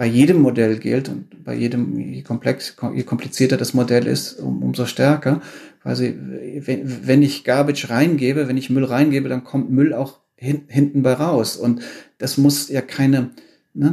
bei 0.00 0.06
jedem 0.06 0.40
Modell 0.40 0.78
gilt 0.78 1.10
und 1.10 1.44
bei 1.44 1.54
jedem, 1.54 1.98
je, 1.98 2.22
komplex, 2.22 2.74
je 2.94 3.02
komplizierter 3.02 3.58
das 3.58 3.74
Modell 3.74 4.06
ist, 4.06 4.40
um, 4.40 4.62
umso 4.62 4.86
stärker, 4.86 5.42
quasi, 5.82 6.16
wenn, 6.64 7.06
wenn 7.06 7.20
ich 7.20 7.44
Garbage 7.44 7.90
reingebe, 7.90 8.48
wenn 8.48 8.56
ich 8.56 8.70
Müll 8.70 8.86
reingebe, 8.86 9.28
dann 9.28 9.44
kommt 9.44 9.70
Müll 9.70 9.92
auch 9.92 10.20
hin, 10.36 10.62
hinten 10.68 11.02
bei 11.02 11.12
raus. 11.12 11.58
Und 11.58 11.82
das 12.16 12.38
muss 12.38 12.70
ja 12.70 12.80
keine, 12.80 13.32
ne, 13.74 13.92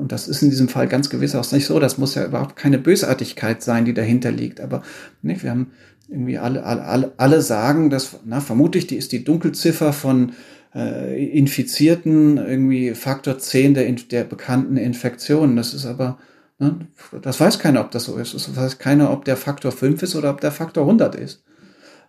und 0.00 0.10
das 0.10 0.26
ist 0.26 0.42
in 0.42 0.50
diesem 0.50 0.68
Fall 0.68 0.88
ganz 0.88 1.08
gewiss 1.08 1.36
auch 1.36 1.52
nicht 1.52 1.66
so, 1.66 1.78
das 1.78 1.98
muss 1.98 2.16
ja 2.16 2.26
überhaupt 2.26 2.56
keine 2.56 2.78
Bösartigkeit 2.78 3.62
sein, 3.62 3.84
die 3.84 3.94
dahinter 3.94 4.32
liegt. 4.32 4.60
Aber 4.60 4.82
ne, 5.22 5.40
wir 5.40 5.50
haben 5.50 5.70
irgendwie 6.08 6.38
alle, 6.38 6.64
alle, 6.64 7.12
alle 7.16 7.42
sagen, 7.42 7.90
dass, 7.90 8.18
na, 8.24 8.40
vermutlich 8.40 8.88
die 8.88 8.96
ist 8.96 9.12
die 9.12 9.22
Dunkelziffer 9.22 9.92
von 9.92 10.32
äh, 10.74 11.24
Infizierten 11.26 12.38
irgendwie 12.38 12.94
Faktor 12.94 13.38
10 13.38 13.74
der, 13.74 13.90
der 13.92 14.24
bekannten 14.24 14.76
Infektionen. 14.76 15.56
Das 15.56 15.74
ist 15.74 15.86
aber 15.86 16.18
Ne? 16.62 16.86
Das 17.20 17.40
weiß 17.40 17.58
keiner, 17.58 17.80
ob 17.80 17.90
das 17.90 18.04
so 18.04 18.16
ist. 18.16 18.34
Das 18.34 18.54
weiß 18.54 18.78
keiner, 18.78 19.10
ob 19.10 19.24
der 19.24 19.36
Faktor 19.36 19.72
5 19.72 20.02
ist 20.04 20.14
oder 20.14 20.30
ob 20.30 20.40
der 20.40 20.52
Faktor 20.52 20.84
100 20.84 21.16
ist. 21.16 21.42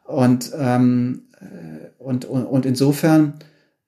Und, 0.03 0.51
ähm, 0.55 1.23
äh, 1.39 1.89
und, 1.97 2.25
und, 2.25 2.45
und 2.45 2.65
insofern 2.67 3.39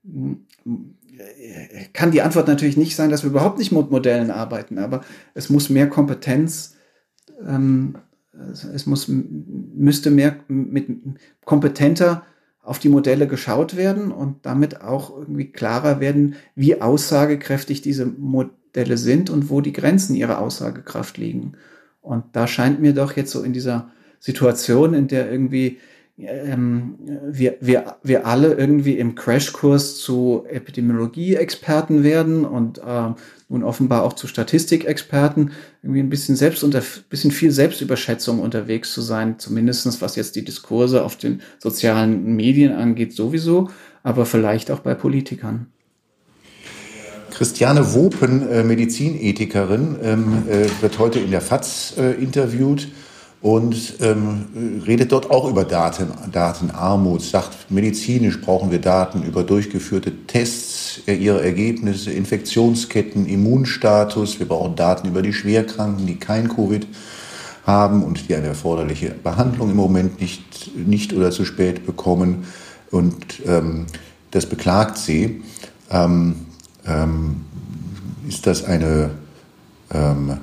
äh, 0.03 1.85
kann 1.93 2.09
die 2.09 2.23
Antwort 2.23 2.47
natürlich 2.47 2.77
nicht 2.77 2.95
sein, 2.95 3.11
dass 3.11 3.23
wir 3.23 3.29
überhaupt 3.29 3.59
nicht 3.59 3.71
mit 3.71 3.91
Modellen 3.91 4.31
arbeiten, 4.31 4.79
aber 4.79 5.01
es 5.35 5.51
muss 5.51 5.69
mehr 5.69 5.87
Kompetenz, 5.87 6.75
ähm, 7.45 7.97
es 8.73 8.85
muss, 8.85 9.07
müsste 9.07 10.09
mehr 10.09 10.35
mit 10.47 10.87
kompetenter 11.45 12.23
auf 12.65 12.79
die 12.79 12.89
Modelle 12.89 13.27
geschaut 13.27 13.75
werden 13.75 14.11
und 14.11 14.45
damit 14.45 14.81
auch 14.81 15.15
irgendwie 15.15 15.51
klarer 15.51 15.99
werden, 15.99 16.35
wie 16.55 16.81
aussagekräftig 16.81 17.81
diese 17.81 18.05
Modelle 18.05 18.97
sind 18.97 19.29
und 19.29 19.49
wo 19.49 19.61
die 19.61 19.71
Grenzen 19.71 20.15
ihrer 20.15 20.39
Aussagekraft 20.39 21.17
liegen. 21.17 21.53
Und 22.01 22.23
da 22.33 22.47
scheint 22.47 22.81
mir 22.81 22.93
doch 22.93 23.15
jetzt 23.15 23.31
so 23.31 23.43
in 23.43 23.53
dieser 23.53 23.91
Situation, 24.19 24.95
in 24.95 25.07
der 25.07 25.31
irgendwie 25.31 25.77
ähm, 26.17 26.95
wir, 27.27 27.57
wir, 27.59 27.97
wir 28.03 28.25
alle 28.25 28.53
irgendwie 28.53 28.97
im 28.97 29.15
Crashkurs 29.15 29.97
zu 29.97 30.45
Epidemiologie-Experten 30.49 32.03
werden 32.03 32.45
und 32.45 32.77
äh, 32.77 33.13
nun 33.49 33.63
offenbar 33.63 34.03
auch 34.03 34.13
zu 34.13 34.27
Statistikexperten, 34.27 35.51
irgendwie 35.83 35.99
ein 35.99 36.09
bisschen 36.09 36.35
selbst 36.35 36.63
unter, 36.63 36.81
bisschen 37.09 37.31
viel 37.31 37.51
Selbstüberschätzung 37.51 38.39
unterwegs 38.39 38.93
zu 38.93 39.01
sein, 39.01 39.39
zumindestens 39.39 40.01
was 40.01 40.15
jetzt 40.15 40.35
die 40.35 40.45
Diskurse 40.45 41.03
auf 41.03 41.17
den 41.17 41.41
sozialen 41.59 42.35
Medien 42.35 42.71
angeht, 42.71 43.13
sowieso, 43.13 43.69
aber 44.03 44.25
vielleicht 44.25 44.71
auch 44.71 44.79
bei 44.79 44.95
Politikern. 44.95 45.67
Christiane 47.31 47.93
Wopen, 47.93 48.47
äh, 48.47 48.63
Medizinethikerin, 48.63 49.97
ähm, 50.01 50.43
äh, 50.47 50.69
wird 50.81 50.97
heute 50.97 51.19
in 51.19 51.31
der 51.31 51.41
FAZ 51.41 51.95
äh, 51.97 52.13
interviewt 52.13 52.87
und 53.45 53.97
ähm, 54.01 54.81
redet 54.87 55.11
dort 55.11 55.29
auch 55.29 55.47
über 55.47 55.65
Daten, 55.65 56.07
Datenarmut, 56.31 57.21
sagt, 57.21 57.69
medizinisch 57.69 58.41
brauchen 58.41 58.71
wir 58.71 58.81
Daten 58.81 59.21
über 59.21 59.43
durchgeführte 59.43 60.25
Tests, 60.25 61.01
äh, 61.05 61.13
ihre 61.13 61.43
Ergebnisse, 61.43 62.09
Infektionsketten, 62.11 63.27
Immunstatus, 63.27 64.39
wir 64.39 64.47
brauchen 64.47 64.75
Daten 64.75 65.09
über 65.09 65.21
die 65.21 65.31
Schwerkranken, 65.31 66.07
die 66.07 66.15
kein 66.15 66.49
Covid 66.49 66.87
haben 67.67 68.01
und 68.01 68.27
die 68.27 68.33
eine 68.33 68.47
erforderliche 68.47 69.11
Behandlung 69.11 69.69
im 69.69 69.77
Moment 69.77 70.19
nicht, 70.19 70.75
nicht 70.75 71.13
oder 71.13 71.29
zu 71.29 71.45
spät 71.45 71.85
bekommen. 71.85 72.47
Und 72.89 73.43
ähm, 73.45 73.85
das 74.31 74.47
beklagt 74.47 74.97
sie. 74.97 75.43
Ähm, 75.91 76.47
ähm, 76.87 77.45
ist 78.27 78.47
das 78.47 78.63
eine 78.63 79.11
ähm, 79.93 80.37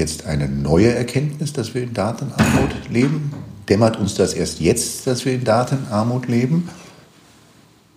jetzt 0.00 0.26
eine 0.26 0.48
neue 0.48 0.92
Erkenntnis, 0.92 1.52
dass 1.52 1.74
wir 1.74 1.82
in 1.82 1.94
Datenarmut 1.94 2.88
leben? 2.90 3.32
Dämmert 3.68 3.98
uns 3.98 4.14
das 4.14 4.34
erst 4.34 4.58
jetzt, 4.58 5.06
dass 5.06 5.24
wir 5.24 5.34
in 5.34 5.44
Datenarmut 5.44 6.26
leben? 6.26 6.68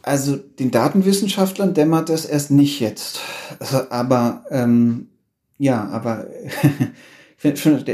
Also 0.04 0.36
den 0.36 0.70
Datenwissenschaftlern 0.70 1.74
dämmert 1.74 2.10
das 2.10 2.26
erst 2.26 2.52
nicht 2.52 2.80
jetzt. 2.82 3.22
Also, 3.60 3.90
aber 3.90 4.44
ähm, 4.52 5.08
ja, 5.58 5.88
aber 5.88 6.28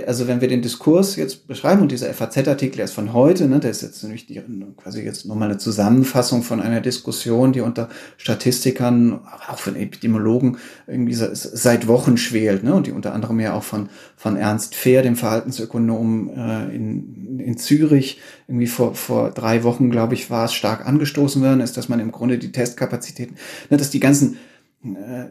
also 0.06 0.28
wenn 0.28 0.42
wir 0.42 0.48
den 0.48 0.62
Diskurs 0.62 1.16
jetzt 1.16 1.48
beschreiben 1.48 1.82
und 1.82 1.92
dieser 1.92 2.14
FAZ-Artikel 2.14 2.82
ist 2.82 2.94
von 2.94 3.14
heute, 3.14 3.48
ne, 3.48 3.60
der 3.60 3.72
ist 3.72 3.82
jetzt 3.82 4.04
nämlich 4.04 4.28
die, 4.28 4.40
quasi 4.78 5.02
jetzt 5.02 5.26
nochmal 5.26 5.50
eine 5.50 5.58
Zusammenfassung 5.58 6.44
von 6.44 6.62
einer 6.62 6.82
Diskussion, 6.82 7.52
die 7.52 7.62
unter 7.62 7.90
Statistikern, 8.18 9.22
auch 9.48 9.58
von 9.58 9.76
Epidemiologen 9.76 10.58
irgendwie 10.86 11.16
seit 11.16 11.88
Wochen 11.88 12.18
schwelt, 12.18 12.64
ne, 12.64 12.76
und 12.76 12.86
die 12.86 12.92
unter 12.92 13.14
anderem 13.14 13.40
ja 13.40 13.54
auch 13.54 13.64
von, 13.64 13.90
von 14.16 14.36
Ernst 14.36 14.76
Fehr, 14.76 15.02
dem 15.02 15.16
Verhaltensökonom 15.16 16.30
äh, 16.30 16.76
in, 16.76 17.40
in 17.40 17.58
Zürich, 17.58 18.22
irgendwie 18.48 18.68
vor, 18.68 18.94
vor 18.94 19.32
drei 19.32 19.64
Wochen, 19.64 19.90
glaube 19.90 20.14
ich, 20.14 20.30
war 20.30 20.46
es 20.46 20.54
stark 20.54 20.86
angestoßen 20.86 21.42
worden, 21.42 21.62
ist, 21.62 21.76
dass 21.76 21.90
man 21.90 22.00
im 22.00 22.12
Grunde 22.12 22.38
die 22.38 22.52
Testkapazitäten, 22.52 23.36
ne, 23.72 23.78
dass 23.78 23.90
die 23.90 24.00
ganzen 24.00 24.38
äh, 24.84 25.26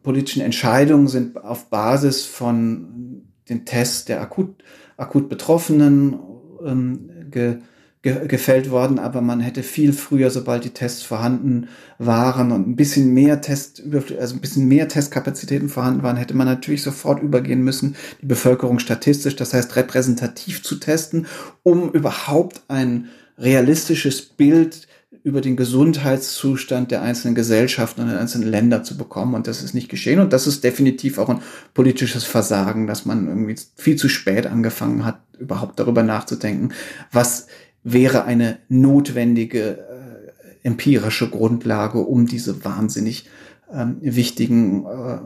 gesundheitspolitischen 0.00 0.42
Entscheidungen 0.42 1.08
sind 1.08 1.42
auf 1.42 1.68
Basis 1.70 2.24
von 2.24 3.22
den 3.48 3.64
Tests 3.64 4.04
der 4.04 4.20
akut, 4.20 4.62
akut 4.96 5.28
Betroffenen 5.28 6.18
ähm, 6.64 7.10
ge, 7.30 7.58
ge, 8.02 8.26
gefällt 8.26 8.70
worden, 8.70 8.98
aber 8.98 9.20
man 9.20 9.40
hätte 9.40 9.62
viel 9.62 9.92
früher, 9.92 10.30
sobald 10.30 10.64
die 10.64 10.70
Tests 10.70 11.02
vorhanden 11.02 11.68
waren 11.98 12.52
und 12.52 12.68
ein 12.68 12.76
bisschen 12.76 13.12
mehr 13.12 13.40
Test, 13.40 13.82
also 14.18 14.34
ein 14.34 14.40
bisschen 14.40 14.68
mehr 14.68 14.88
Testkapazitäten 14.88 15.68
vorhanden 15.68 16.02
waren, 16.02 16.16
hätte 16.16 16.34
man 16.34 16.46
natürlich 16.46 16.82
sofort 16.82 17.22
übergehen 17.22 17.62
müssen, 17.62 17.96
die 18.22 18.26
Bevölkerung 18.26 18.78
statistisch, 18.78 19.36
das 19.36 19.52
heißt 19.52 19.76
repräsentativ 19.76 20.62
zu 20.62 20.76
testen, 20.76 21.26
um 21.62 21.90
überhaupt 21.92 22.62
ein 22.68 23.08
realistisches 23.38 24.22
Bild 24.22 24.86
über 25.22 25.40
den 25.40 25.56
Gesundheitszustand 25.56 26.90
der 26.90 27.02
einzelnen 27.02 27.34
Gesellschaften 27.34 28.02
und 28.02 28.08
der 28.08 28.20
einzelnen 28.20 28.48
Länder 28.48 28.84
zu 28.84 28.96
bekommen. 28.96 29.34
Und 29.34 29.46
das 29.46 29.62
ist 29.62 29.74
nicht 29.74 29.88
geschehen. 29.88 30.20
Und 30.20 30.32
das 30.32 30.46
ist 30.46 30.62
definitiv 30.62 31.18
auch 31.18 31.28
ein 31.28 31.42
politisches 31.74 32.24
Versagen, 32.24 32.86
dass 32.86 33.06
man 33.06 33.26
irgendwie 33.26 33.56
viel 33.74 33.96
zu 33.96 34.08
spät 34.08 34.46
angefangen 34.46 35.04
hat, 35.04 35.20
überhaupt 35.38 35.80
darüber 35.80 36.02
nachzudenken, 36.02 36.72
was 37.10 37.48
wäre 37.82 38.24
eine 38.24 38.58
notwendige 38.68 39.78
äh, 39.78 40.66
empirische 40.66 41.28
Grundlage, 41.28 41.98
um 42.00 42.26
diese 42.26 42.64
wahnsinnig 42.64 43.26
ähm, 43.72 43.96
wichtigen, 44.00 44.84
äh, 44.84 45.18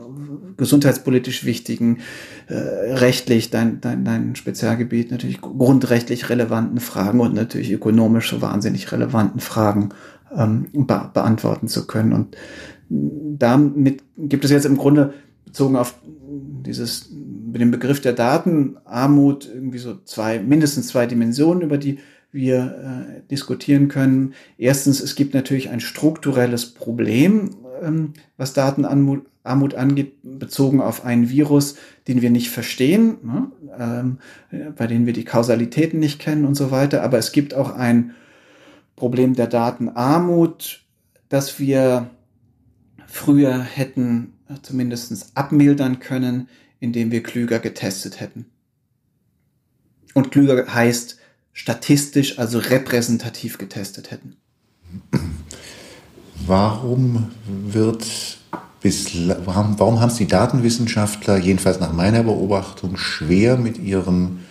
gesundheitspolitisch 0.57 1.45
wichtigen, 1.45 1.99
äh, 2.47 2.53
rechtlich, 2.53 3.49
dein, 3.49 3.81
dein, 3.81 4.05
dein 4.05 4.35
Spezialgebiet, 4.35 5.11
natürlich 5.11 5.41
grundrechtlich 5.41 6.29
relevanten 6.29 6.79
Fragen 6.79 7.19
und 7.19 7.33
natürlich 7.33 7.71
ökonomisch 7.71 8.29
so 8.29 8.41
wahnsinnig 8.41 8.91
relevanten 8.91 9.39
Fragen 9.39 9.89
ähm, 10.35 10.67
be 10.73 11.09
beantworten 11.13 11.67
zu 11.67 11.87
können. 11.87 12.13
Und 12.13 12.35
damit 12.89 14.03
gibt 14.17 14.45
es 14.45 14.51
jetzt 14.51 14.65
im 14.65 14.77
Grunde 14.77 15.13
bezogen 15.45 15.75
auf 15.75 15.95
dieses, 16.65 17.09
mit 17.51 17.61
dem 17.61 17.71
Begriff 17.71 18.01
der 18.01 18.13
Datenarmut 18.13 19.49
irgendwie 19.51 19.77
so 19.77 19.97
zwei, 20.03 20.39
mindestens 20.39 20.87
zwei 20.87 21.05
Dimensionen, 21.05 21.61
über 21.61 21.77
die 21.77 21.99
wir 22.31 22.57
äh, 22.57 23.21
diskutieren 23.31 23.87
können. 23.87 24.33
Erstens, 24.57 24.99
es 24.99 25.15
gibt 25.15 25.33
natürlich 25.33 25.69
ein 25.69 25.79
strukturelles 25.79 26.73
Problem, 26.73 27.51
ähm, 27.81 28.13
was 28.37 28.53
Datenarmut 28.53 29.75
angeht, 29.75 30.17
bezogen 30.23 30.81
auf 30.81 31.05
einen 31.05 31.29
Virus, 31.29 31.75
den 32.07 32.21
wir 32.21 32.29
nicht 32.29 32.49
verstehen, 32.49 33.17
ne? 33.23 33.51
ähm, 33.77 34.73
bei 34.75 34.87
dem 34.87 35.05
wir 35.05 35.13
die 35.13 35.25
Kausalitäten 35.25 35.99
nicht 35.99 36.19
kennen 36.19 36.45
und 36.45 36.55
so 36.55 36.71
weiter. 36.71 37.03
Aber 37.03 37.17
es 37.17 37.31
gibt 37.31 37.53
auch 37.53 37.71
ein 37.71 38.15
Problem 38.95 39.35
der 39.35 39.47
Datenarmut, 39.47 40.83
das 41.29 41.59
wir 41.59 42.09
früher 43.07 43.59
hätten 43.59 44.33
äh, 44.49 44.55
zumindest 44.61 45.31
abmildern 45.35 45.99
können, 45.99 46.49
indem 46.79 47.11
wir 47.11 47.23
klüger 47.23 47.59
getestet 47.59 48.19
hätten. 48.19 48.45
Und 50.13 50.31
klüger 50.31 50.73
heißt 50.73 51.19
statistisch, 51.51 52.37
also 52.37 52.59
repräsentativ 52.59 53.57
getestet 53.57 54.11
hätten. 54.11 54.35
Warum 56.45 57.29
wird 57.47 58.05
bislang, 58.81 59.37
warum, 59.45 59.99
haben 59.99 60.09
es 60.09 60.17
die 60.17 60.27
Datenwissenschaftler, 60.27 61.37
jedenfalls 61.37 61.79
nach 61.79 61.93
meiner 61.93 62.23
Beobachtung, 62.23 62.97
schwer 62.97 63.57
mit 63.57 63.79
ihren, 63.79 64.45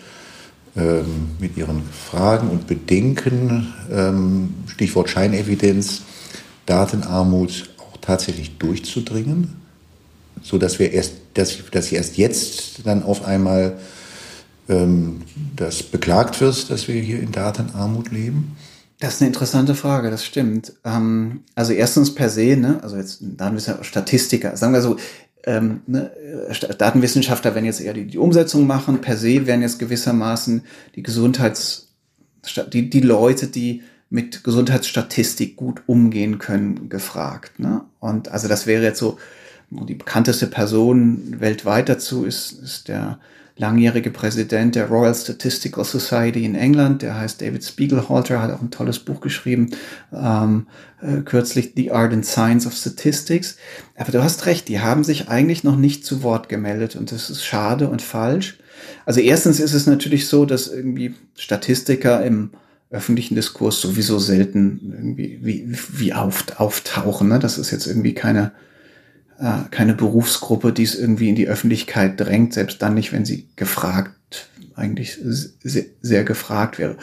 ähm, 0.76 1.28
mit 1.38 1.56
ihren 1.56 1.82
Fragen 2.10 2.48
und 2.48 2.66
Bedenken, 2.66 3.72
ähm, 3.92 4.54
Stichwort 4.66 5.10
Scheinevidenz, 5.10 6.02
Datenarmut 6.66 7.70
auch 7.78 7.96
tatsächlich 8.00 8.58
durchzudringen, 8.58 9.54
sodass 10.42 10.78
wir 10.78 10.92
erst, 10.92 11.12
dass, 11.34 11.58
dass 11.70 11.86
sie 11.86 11.96
erst 11.96 12.16
jetzt 12.16 12.86
dann 12.86 13.02
auf 13.02 13.24
einmal 13.24 13.78
ähm, 14.68 15.22
das 15.54 15.82
beklagt 15.82 16.40
wird, 16.40 16.70
dass 16.70 16.88
wir 16.88 17.00
hier 17.00 17.20
in 17.20 17.30
Datenarmut 17.30 18.10
leben? 18.10 18.56
Das 19.04 19.16
ist 19.16 19.20
eine 19.20 19.28
interessante 19.28 19.74
Frage, 19.74 20.10
das 20.10 20.24
stimmt. 20.24 20.72
Ähm, 20.82 21.42
also 21.54 21.74
erstens 21.74 22.14
per 22.14 22.30
se, 22.30 22.56
ne, 22.56 22.82
also 22.82 22.96
jetzt 22.96 23.18
Datenwissenschaftler, 23.20 23.84
Statistiker, 23.84 24.56
sagen 24.56 24.72
wir 24.72 24.80
so, 24.80 24.96
ähm, 25.44 25.82
ne, 25.86 26.10
Datenwissenschaftler 26.78 27.54
werden 27.54 27.66
jetzt 27.66 27.82
eher 27.82 27.92
die, 27.92 28.06
die 28.06 28.16
Umsetzung 28.16 28.66
machen, 28.66 29.02
per 29.02 29.18
se 29.18 29.46
werden 29.46 29.60
jetzt 29.60 29.78
gewissermaßen 29.78 30.62
die 30.94 31.02
Gesundheits, 31.02 31.92
die, 32.72 32.88
die 32.88 33.00
Leute, 33.00 33.48
die 33.48 33.82
mit 34.08 34.42
Gesundheitsstatistik 34.42 35.56
gut 35.56 35.82
umgehen 35.86 36.38
können, 36.38 36.88
gefragt. 36.88 37.58
Ne? 37.58 37.82
Und 38.00 38.30
also 38.30 38.48
das 38.48 38.66
wäre 38.66 38.84
jetzt 38.84 39.00
so, 39.00 39.18
die 39.68 39.94
bekannteste 39.94 40.46
Person 40.46 41.40
weltweit 41.40 41.90
dazu 41.90 42.24
ist, 42.24 42.52
ist 42.52 42.88
der 42.88 43.18
langjährige 43.56 44.10
Präsident 44.10 44.74
der 44.74 44.88
Royal 44.88 45.14
Statistical 45.14 45.84
Society 45.84 46.44
in 46.44 46.56
England, 46.56 47.02
der 47.02 47.16
heißt 47.16 47.40
David 47.40 47.64
Spiegelhalter, 47.64 48.42
hat 48.42 48.50
auch 48.50 48.60
ein 48.60 48.70
tolles 48.70 48.98
Buch 48.98 49.20
geschrieben, 49.20 49.70
ähm, 50.12 50.66
äh, 51.00 51.20
kürzlich 51.20 51.72
The 51.76 51.92
Art 51.92 52.12
and 52.12 52.26
Science 52.26 52.66
of 52.66 52.74
Statistics. 52.74 53.56
Aber 53.96 54.10
du 54.10 54.22
hast 54.22 54.46
recht, 54.46 54.68
die 54.68 54.80
haben 54.80 55.04
sich 55.04 55.28
eigentlich 55.28 55.62
noch 55.62 55.76
nicht 55.76 56.04
zu 56.04 56.22
Wort 56.22 56.48
gemeldet 56.48 56.96
und 56.96 57.12
das 57.12 57.30
ist 57.30 57.44
schade 57.44 57.88
und 57.88 58.02
falsch. 58.02 58.58
Also 59.06 59.20
erstens 59.20 59.60
ist 59.60 59.72
es 59.72 59.86
natürlich 59.86 60.26
so, 60.26 60.46
dass 60.46 60.66
irgendwie 60.66 61.14
Statistiker 61.36 62.24
im 62.24 62.50
öffentlichen 62.90 63.34
Diskurs 63.34 63.80
sowieso 63.80 64.18
selten 64.18 64.92
irgendwie 64.92 65.38
wie, 65.42 65.76
wie 65.92 66.12
auft, 66.12 66.60
auftauchen. 66.60 67.28
Ne? 67.28 67.38
Das 67.38 67.58
ist 67.58 67.70
jetzt 67.70 67.86
irgendwie 67.86 68.14
keine 68.14 68.52
äh, 69.38 69.68
keine 69.70 69.94
Berufsgruppe, 69.94 70.72
die 70.72 70.84
es 70.84 70.94
irgendwie 70.94 71.28
in 71.28 71.34
die 71.34 71.48
Öffentlichkeit 71.48 72.20
drängt, 72.20 72.54
selbst 72.54 72.80
dann 72.82 72.94
nicht, 72.94 73.12
wenn 73.12 73.24
sie 73.24 73.48
gefragt, 73.56 74.48
eigentlich 74.74 75.18
sehr, 75.22 75.84
sehr 76.00 76.24
gefragt 76.24 76.78
wäre. 76.78 76.96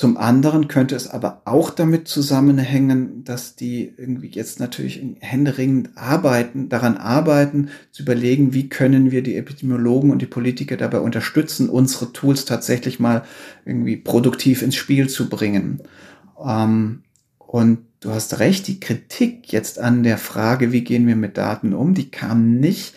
Zum 0.00 0.16
anderen 0.16 0.66
könnte 0.66 0.96
es 0.96 1.08
aber 1.08 1.42
auch 1.44 1.68
damit 1.68 2.08
zusammenhängen, 2.08 3.22
dass 3.22 3.54
die 3.54 3.92
irgendwie 3.98 4.28
jetzt 4.28 4.58
natürlich 4.58 5.02
händeringend 5.20 5.90
arbeiten, 5.94 6.70
daran 6.70 6.96
arbeiten, 6.96 7.68
zu 7.90 8.04
überlegen, 8.04 8.54
wie 8.54 8.70
können 8.70 9.10
wir 9.10 9.22
die 9.22 9.36
Epidemiologen 9.36 10.10
und 10.10 10.22
die 10.22 10.26
Politiker 10.26 10.78
dabei 10.78 11.00
unterstützen, 11.00 11.68
unsere 11.68 12.14
Tools 12.14 12.46
tatsächlich 12.46 12.98
mal 12.98 13.24
irgendwie 13.66 13.96
produktiv 13.96 14.62
ins 14.62 14.76
Spiel 14.76 15.10
zu 15.10 15.28
bringen. 15.28 15.82
Ähm, 16.42 17.02
und 17.50 17.78
du 17.98 18.12
hast 18.12 18.38
recht, 18.38 18.68
die 18.68 18.78
Kritik 18.78 19.52
jetzt 19.52 19.80
an 19.80 20.04
der 20.04 20.18
Frage, 20.18 20.70
wie 20.70 20.84
gehen 20.84 21.08
wir 21.08 21.16
mit 21.16 21.36
Daten 21.36 21.74
um, 21.74 21.94
die 21.94 22.08
kam 22.08 22.60
nicht 22.60 22.94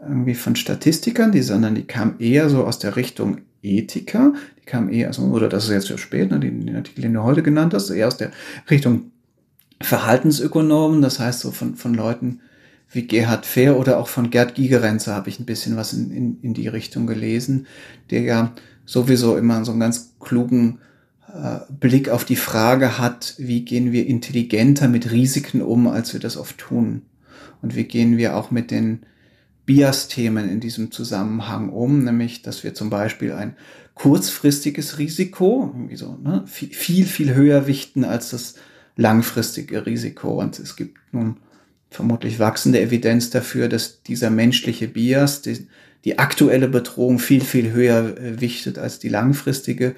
irgendwie 0.00 0.36
von 0.36 0.54
Statistikern, 0.54 1.32
die, 1.32 1.42
sondern 1.42 1.74
die 1.74 1.82
kam 1.82 2.14
eher 2.20 2.48
so 2.48 2.62
aus 2.62 2.78
der 2.78 2.94
Richtung 2.94 3.38
Ethiker, 3.60 4.34
die 4.62 4.66
kam 4.66 4.88
eher, 4.88 5.08
also, 5.08 5.22
oder 5.22 5.48
das 5.48 5.64
ist 5.64 5.70
jetzt 5.70 5.86
zu 5.88 5.98
spät, 5.98 6.30
ne, 6.30 6.38
den, 6.38 6.64
den 6.64 6.76
Artikel, 6.76 7.02
den 7.02 7.14
du 7.14 7.24
heute 7.24 7.42
genannt 7.42 7.74
hast, 7.74 7.90
eher 7.90 8.06
aus 8.06 8.16
der 8.16 8.30
Richtung 8.70 9.10
Verhaltensökonomen, 9.80 11.02
das 11.02 11.18
heißt 11.18 11.40
so 11.40 11.50
von, 11.50 11.74
von 11.74 11.92
Leuten 11.92 12.38
wie 12.92 13.02
Gerhard 13.02 13.46
Fehr 13.46 13.76
oder 13.76 13.98
auch 13.98 14.06
von 14.06 14.30
Gerd 14.30 14.54
Gigerenzer 14.54 15.12
habe 15.12 15.28
ich 15.28 15.40
ein 15.40 15.44
bisschen 15.44 15.76
was 15.76 15.92
in, 15.92 16.12
in, 16.12 16.40
in 16.40 16.54
die 16.54 16.68
Richtung 16.68 17.08
gelesen, 17.08 17.66
der 18.10 18.20
ja 18.20 18.52
sowieso 18.86 19.36
immer 19.36 19.64
so 19.64 19.72
einen 19.72 19.80
ganz 19.80 20.14
klugen 20.20 20.78
Blick 21.68 22.08
auf 22.08 22.24
die 22.24 22.36
Frage 22.36 22.98
hat, 22.98 23.34
wie 23.38 23.64
gehen 23.64 23.92
wir 23.92 24.06
intelligenter 24.06 24.88
mit 24.88 25.10
Risiken 25.10 25.60
um, 25.60 25.86
als 25.86 26.12
wir 26.12 26.20
das 26.20 26.36
oft 26.36 26.58
tun. 26.58 27.02
Und 27.60 27.76
wie 27.76 27.84
gehen 27.84 28.16
wir 28.16 28.36
auch 28.36 28.50
mit 28.50 28.70
den 28.70 29.00
Bias-Themen 29.66 30.48
in 30.48 30.60
diesem 30.60 30.90
Zusammenhang 30.90 31.68
um, 31.68 32.04
nämlich, 32.04 32.40
dass 32.40 32.64
wir 32.64 32.72
zum 32.72 32.88
Beispiel 32.88 33.32
ein 33.32 33.56
kurzfristiges 33.94 34.98
Risiko, 34.98 35.70
irgendwie 35.74 35.96
so, 35.96 36.16
ne, 36.16 36.44
viel, 36.46 37.04
viel 37.04 37.34
höher 37.34 37.66
wichten 37.66 38.04
als 38.04 38.30
das 38.30 38.54
langfristige 38.96 39.84
Risiko. 39.84 40.40
Und 40.40 40.58
es 40.58 40.76
gibt 40.76 40.98
nun 41.12 41.36
vermutlich 41.90 42.38
wachsende 42.38 42.80
Evidenz 42.80 43.28
dafür, 43.28 43.68
dass 43.68 44.02
dieser 44.02 44.30
menschliche 44.30 44.88
Bias 44.88 45.42
die, 45.42 45.66
die 46.04 46.18
aktuelle 46.18 46.68
Bedrohung 46.68 47.18
viel, 47.18 47.42
viel 47.42 47.72
höher 47.72 48.16
äh, 48.16 48.40
wichtet 48.40 48.78
als 48.78 48.98
die 48.98 49.08
langfristige 49.08 49.94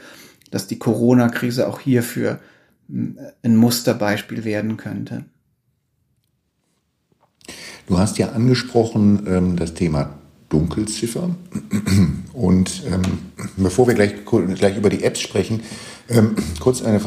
dass 0.51 0.67
die 0.67 0.79
Corona-Krise 0.79 1.69
auch 1.69 1.81
hierfür 1.81 2.41
hm, 2.89 3.19
ein 3.43 3.57
Musterbeispiel 3.57 4.45
werden 4.45 4.77
könnte. 4.77 5.25
Du 7.87 7.99
hast 7.99 8.19
ja 8.19 8.31
angesprochen 8.31 9.27
ähm, 9.27 9.57
das 9.57 9.75
Thema 9.75 10.15
Dunkelziffer. 10.49 11.31
Und 12.33 12.83
ähm, 12.87 13.03
bevor 13.57 13.87
wir 13.87 13.95
gleich, 13.95 14.15
gleich 14.25 14.77
über 14.77 14.91
die 14.91 15.03
Apps 15.03 15.21
sprechen, 15.21 15.63
ähm, 16.09 16.37
kurz 16.59 16.83
eine, 16.83 17.01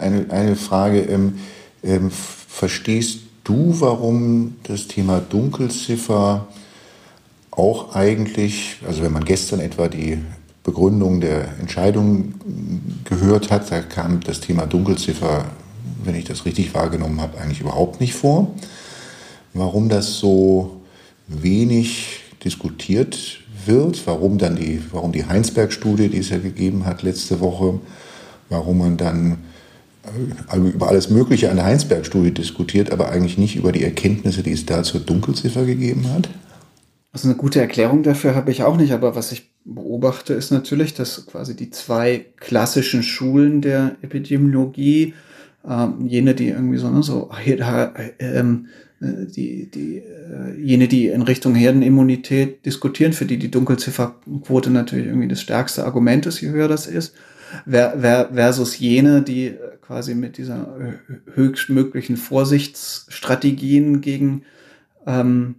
eine, 0.00 0.30
eine 0.30 0.56
Frage. 0.56 1.00
Ähm, 1.00 1.38
ähm, 1.82 2.10
verstehst 2.10 3.20
du, 3.44 3.76
warum 3.78 4.56
das 4.64 4.88
Thema 4.88 5.20
Dunkelziffer 5.20 6.48
auch 7.50 7.94
eigentlich, 7.94 8.78
also 8.86 9.02
wenn 9.02 9.12
man 9.12 9.24
gestern 9.24 9.60
etwa 9.60 9.88
die 9.88 10.18
Begründung 10.62 11.20
der 11.20 11.58
Entscheidung 11.58 12.34
gehört 13.04 13.50
hat, 13.50 13.70
da 13.70 13.80
kam 13.80 14.20
das 14.20 14.40
Thema 14.40 14.66
Dunkelziffer, 14.66 15.46
wenn 16.04 16.14
ich 16.14 16.24
das 16.24 16.44
richtig 16.44 16.74
wahrgenommen 16.74 17.20
habe, 17.20 17.38
eigentlich 17.38 17.60
überhaupt 17.60 18.00
nicht 18.00 18.14
vor. 18.14 18.54
Warum 19.54 19.88
das 19.88 20.18
so 20.18 20.80
wenig 21.26 22.20
diskutiert 22.44 23.40
wird, 23.66 24.06
warum 24.06 24.38
dann 24.38 24.56
die, 24.56 24.82
warum 24.92 25.12
die 25.12 25.24
Heinsberg-Studie, 25.24 26.08
die 26.08 26.18
es 26.18 26.30
ja 26.30 26.38
gegeben 26.38 26.86
hat 26.86 27.02
letzte 27.02 27.40
Woche, 27.40 27.80
warum 28.48 28.78
man 28.78 28.96
dann 28.96 29.38
also 30.46 30.66
über 30.66 30.88
alles 30.88 31.10
Mögliche 31.10 31.50
an 31.50 31.56
der 31.56 31.66
Heinsberg-Studie 31.66 32.32
diskutiert, 32.32 32.90
aber 32.90 33.10
eigentlich 33.10 33.38
nicht 33.38 33.56
über 33.56 33.72
die 33.72 33.84
Erkenntnisse, 33.84 34.42
die 34.42 34.52
es 34.52 34.66
da 34.66 34.82
zur 34.82 35.00
Dunkelziffer 35.00 35.64
gegeben 35.64 36.10
hat? 36.12 36.28
Also 37.12 37.28
eine 37.28 37.36
gute 37.36 37.60
Erklärung 37.60 38.02
dafür 38.02 38.34
habe 38.34 38.50
ich 38.52 38.62
auch 38.62 38.76
nicht, 38.76 38.92
aber 38.92 39.16
was 39.16 39.32
ich 39.32 39.50
beobachte, 39.64 40.32
ist 40.34 40.52
natürlich, 40.52 40.94
dass 40.94 41.26
quasi 41.26 41.56
die 41.56 41.70
zwei 41.70 42.26
klassischen 42.36 43.02
Schulen 43.02 43.60
der 43.60 43.96
Epidemiologie, 44.02 45.14
ähm, 45.68 46.06
jene, 46.06 46.34
die 46.34 46.48
irgendwie 46.48 46.78
so, 46.78 46.88
ne, 46.88 47.02
so 47.02 47.30
ähm, 48.18 48.68
die, 49.00 49.70
die, 49.70 49.98
äh, 49.98 50.60
jene, 50.60 50.86
die 50.86 51.08
in 51.08 51.22
Richtung 51.22 51.54
Herdenimmunität 51.54 52.64
diskutieren, 52.64 53.12
für 53.12 53.24
die 53.24 53.38
die 53.38 53.50
Dunkelzifferquote 53.50 54.70
natürlich 54.70 55.06
irgendwie 55.06 55.28
das 55.28 55.40
stärkste 55.40 55.84
Argument 55.84 56.26
ist, 56.26 56.40
je 56.40 56.50
höher 56.50 56.68
das 56.68 56.86
ist, 56.86 57.14
versus 57.66 58.78
jene, 58.78 59.22
die 59.22 59.56
quasi 59.82 60.14
mit 60.14 60.38
dieser 60.38 60.76
höchstmöglichen 61.34 62.16
Vorsichtsstrategien 62.16 64.00
gegen 64.00 64.42
ähm, 65.06 65.56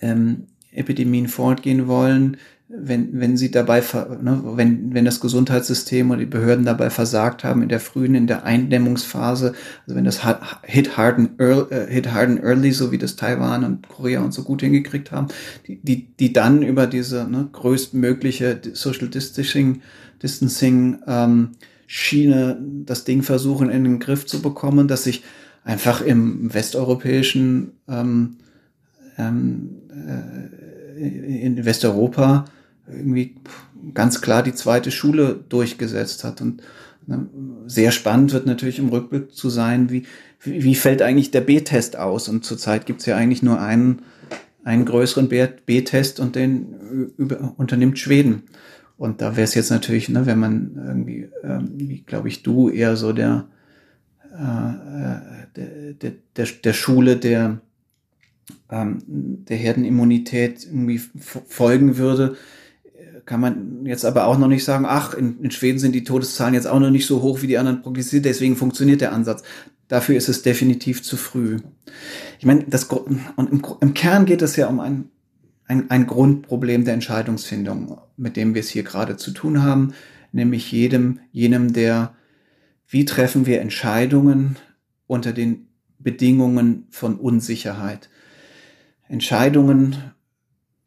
ähm, 0.00 0.46
Epidemien 0.72 1.28
fortgehen 1.28 1.86
wollen, 1.86 2.36
wenn, 2.68 3.18
wenn 3.18 3.38
sie 3.38 3.50
dabei, 3.50 3.80
ne, 3.80 4.42
wenn, 4.44 4.92
wenn 4.92 5.06
das 5.06 5.20
Gesundheitssystem 5.20 6.10
oder 6.10 6.20
die 6.20 6.26
Behörden 6.26 6.66
dabei 6.66 6.90
versagt 6.90 7.42
haben 7.42 7.62
in 7.62 7.70
der 7.70 7.80
frühen, 7.80 8.14
in 8.14 8.26
der 8.26 8.44
Eindämmungsphase, 8.44 9.54
also 9.86 9.96
wenn 9.96 10.04
das 10.04 10.20
hit 10.64 10.98
hard 10.98 11.18
and 11.18 11.40
early, 11.40 11.72
äh, 11.72 11.90
hit 11.90 12.12
hard 12.12 12.28
and 12.28 12.42
early 12.42 12.72
so 12.72 12.92
wie 12.92 12.98
das 12.98 13.16
Taiwan 13.16 13.64
und 13.64 13.88
Korea 13.88 14.20
und 14.20 14.34
so 14.34 14.42
gut 14.42 14.60
hingekriegt 14.60 15.12
haben, 15.12 15.28
die, 15.66 15.80
die, 15.82 16.14
die 16.20 16.32
dann 16.34 16.62
über 16.62 16.86
diese 16.86 17.26
ne, 17.28 17.48
größtmögliche 17.50 18.60
Social 18.74 19.08
Distancing 19.08 19.80
Distancing 20.22 20.98
ähm, 21.06 21.52
Schiene 21.86 22.60
das 22.84 23.04
Ding 23.04 23.22
versuchen 23.22 23.70
in 23.70 23.84
den 23.84 23.98
Griff 23.98 24.26
zu 24.26 24.42
bekommen, 24.42 24.88
dass 24.88 25.04
sich 25.04 25.24
einfach 25.64 26.02
im 26.02 26.52
westeuropäischen 26.52 27.72
ähm, 27.88 28.36
ähm, 29.16 29.70
äh, 29.87 29.87
in 30.96 31.64
Westeuropa 31.64 32.44
irgendwie 32.90 33.36
ganz 33.94 34.20
klar 34.20 34.42
die 34.42 34.54
zweite 34.54 34.90
Schule 34.90 35.44
durchgesetzt 35.48 36.24
hat. 36.24 36.40
Und 36.40 36.62
ne, 37.06 37.28
sehr 37.66 37.90
spannend 37.90 38.32
wird 38.32 38.46
natürlich 38.46 38.78
im 38.78 38.88
Rückblick 38.88 39.34
zu 39.34 39.50
sein, 39.50 39.90
wie, 39.90 40.04
wie, 40.40 40.64
wie 40.64 40.74
fällt 40.74 41.02
eigentlich 41.02 41.30
der 41.30 41.42
B-Test 41.42 41.96
aus? 41.96 42.28
Und 42.28 42.44
zurzeit 42.44 42.86
gibt 42.86 43.00
es 43.00 43.06
ja 43.06 43.16
eigentlich 43.16 43.42
nur 43.42 43.60
einen, 43.60 44.02
einen 44.64 44.84
größeren 44.84 45.28
B-Test 45.28 46.20
und 46.20 46.36
den 46.36 47.10
über, 47.16 47.54
unternimmt 47.56 47.98
Schweden. 47.98 48.44
Und 48.96 49.20
da 49.20 49.36
wäre 49.36 49.44
es 49.44 49.54
jetzt 49.54 49.70
natürlich, 49.70 50.08
ne, 50.08 50.26
wenn 50.26 50.38
man 50.38 50.72
irgendwie, 50.76 51.28
ähm, 51.44 51.70
wie 51.76 52.02
glaube 52.02 52.28
ich, 52.28 52.42
du 52.42 52.68
eher 52.68 52.96
so 52.96 53.12
der, 53.12 53.46
äh, 54.32 54.42
äh, 54.42 55.20
der, 55.54 55.92
der, 55.94 56.12
der, 56.36 56.46
der 56.64 56.72
Schule 56.72 57.16
der, 57.16 57.60
ähm, 58.70 58.98
der 59.06 59.56
Herdenimmunität 59.56 60.64
irgendwie 60.64 61.00
folgen 61.18 61.96
würde, 61.96 62.36
kann 63.24 63.40
man 63.40 63.84
jetzt 63.84 64.04
aber 64.04 64.26
auch 64.26 64.38
noch 64.38 64.48
nicht 64.48 64.64
sagen, 64.64 64.86
ach, 64.88 65.14
in, 65.14 65.40
in 65.42 65.50
Schweden 65.50 65.78
sind 65.78 65.94
die 65.94 66.04
Todeszahlen 66.04 66.54
jetzt 66.54 66.66
auch 66.66 66.80
noch 66.80 66.90
nicht 66.90 67.06
so 67.06 67.22
hoch 67.22 67.42
wie 67.42 67.46
die 67.46 67.58
anderen 67.58 67.82
prognostiziert, 67.82 68.24
deswegen 68.24 68.56
funktioniert 68.56 69.00
der 69.00 69.12
Ansatz. 69.12 69.42
Dafür 69.86 70.16
ist 70.16 70.28
es 70.28 70.42
definitiv 70.42 71.02
zu 71.02 71.16
früh. 71.16 71.58
Ich 72.38 72.46
meine, 72.46 72.64
das, 72.64 72.84
und 72.84 73.52
im, 73.52 73.62
im 73.80 73.94
Kern 73.94 74.26
geht 74.26 74.42
es 74.42 74.56
ja 74.56 74.66
um 74.66 74.80
ein 74.80 75.10
ein, 75.68 75.90
ein 75.90 76.06
Grundproblem 76.06 76.84
der 76.84 76.94
Entscheidungsfindung, 76.94 78.00
mit 78.16 78.36
dem 78.36 78.54
wir 78.54 78.60
es 78.60 78.70
hier 78.70 78.82
gerade 78.82 79.16
zu 79.16 79.30
tun 79.30 79.62
haben, 79.62 79.92
nämlich 80.32 80.72
jedem, 80.72 81.20
jenem, 81.30 81.72
der, 81.72 82.14
wie 82.88 83.04
treffen 83.04 83.46
wir 83.46 83.60
Entscheidungen 83.60 84.56
unter 85.06 85.32
den 85.32 85.68
Bedingungen 85.98 86.86
von 86.90 87.16
Unsicherheit. 87.16 88.08
Entscheidungen 89.08 89.96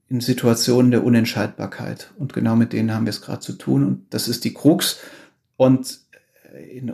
in 0.10 0.22
Situationen 0.22 0.92
der 0.92 1.04
Unentscheidbarkeit. 1.04 2.12
Und 2.18 2.34
genau 2.34 2.56
mit 2.56 2.74
denen 2.74 2.94
haben 2.94 3.06
wir 3.06 3.12
es 3.12 3.22
gerade 3.22 3.40
zu 3.40 3.54
tun. 3.54 3.86
Und 3.86 4.06
das 4.10 4.28
ist 4.28 4.44
die 4.44 4.54
Krux. 4.54 5.00
Und 5.58 6.00
in, 6.72 6.90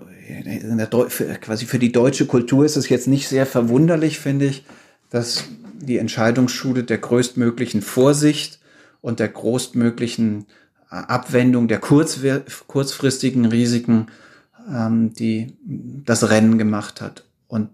in 0.46 0.78
der, 0.78 0.90
für, 1.10 1.26
quasi 1.36 1.66
für 1.66 1.80
die 1.80 1.92
deutsche 1.92 2.28
Kultur 2.28 2.64
ist 2.64 2.78
es 2.78 2.90
jetzt 2.90 3.08
nicht 3.08 3.28
sehr 3.28 3.46
verwunderlich, 3.46 4.20
finde 4.20 4.46
ich, 4.46 4.66
dass 5.10 5.46
die 5.80 5.98
Entscheidungsschule 5.98 6.84
der 6.84 6.98
größtmöglichen 7.00 7.82
Vorsicht 7.82 8.60
und 9.02 9.20
der 9.20 9.30
größtmöglichen 9.30 10.46
äh, 10.92 10.96
Abwendung 10.96 11.68
der 11.68 11.80
kurzfristigen 11.80 13.46
Risiken, 13.46 14.08
ähm, 14.72 15.14
die 15.14 15.56
das 16.06 16.30
Rennen 16.30 16.58
gemacht 16.58 17.02
hat. 17.02 17.24
Und 17.48 17.70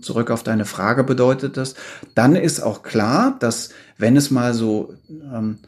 zurück 0.00 0.30
auf 0.30 0.42
deine 0.42 0.64
Frage 0.64 1.04
bedeutet 1.04 1.56
das, 1.56 1.74
dann 2.14 2.34
ist 2.34 2.60
auch 2.60 2.82
klar, 2.82 3.36
dass 3.38 3.70
wenn 3.98 4.16
es 4.16 4.30
mal 4.30 4.54
so 4.54 4.94
ähm, 5.10 5.58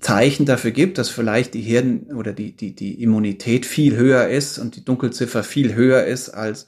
Zeichen 0.00 0.46
dafür 0.46 0.70
gibt, 0.70 0.98
dass 0.98 1.08
vielleicht 1.08 1.54
die 1.54 1.62
Herden 1.62 2.12
oder 2.14 2.32
die, 2.32 2.52
die, 2.52 2.74
die 2.74 3.02
Immunität 3.02 3.64
viel 3.64 3.96
höher 3.96 4.28
ist 4.28 4.58
und 4.58 4.76
die 4.76 4.84
Dunkelziffer 4.84 5.42
viel 5.42 5.74
höher 5.74 6.04
ist 6.04 6.30
als 6.30 6.66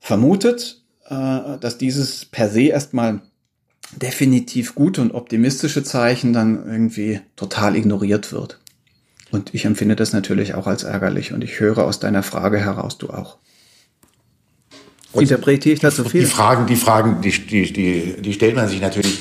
vermutet, 0.00 0.82
äh, 1.08 1.58
dass 1.60 1.78
dieses 1.78 2.26
per 2.26 2.48
se 2.50 2.64
erstmal 2.64 3.22
definitiv 3.96 4.74
gute 4.74 5.00
und 5.00 5.12
optimistische 5.12 5.82
Zeichen 5.82 6.32
dann 6.32 6.66
irgendwie 6.66 7.20
total 7.36 7.76
ignoriert 7.76 8.32
wird. 8.32 8.60
Und 9.30 9.54
ich 9.54 9.64
empfinde 9.64 9.96
das 9.96 10.12
natürlich 10.12 10.54
auch 10.54 10.66
als 10.66 10.84
ärgerlich 10.84 11.32
und 11.32 11.42
ich 11.42 11.60
höre 11.60 11.84
aus 11.84 12.00
deiner 12.00 12.22
Frage 12.22 12.58
heraus, 12.58 12.98
du 12.98 13.10
auch. 13.10 13.38
Interpretiere 15.22 15.74
ich 15.74 15.80
das 15.80 15.96
so 15.96 16.04
viel? 16.04 16.20
Die 16.20 16.26
Fragen, 16.26 16.66
die 16.66 16.76
Fragen, 16.76 17.20
die, 17.20 17.30
die, 17.30 17.72
die, 17.72 18.14
die 18.20 18.32
stellt 18.32 18.56
man 18.56 18.68
sich 18.68 18.80
natürlich. 18.80 19.20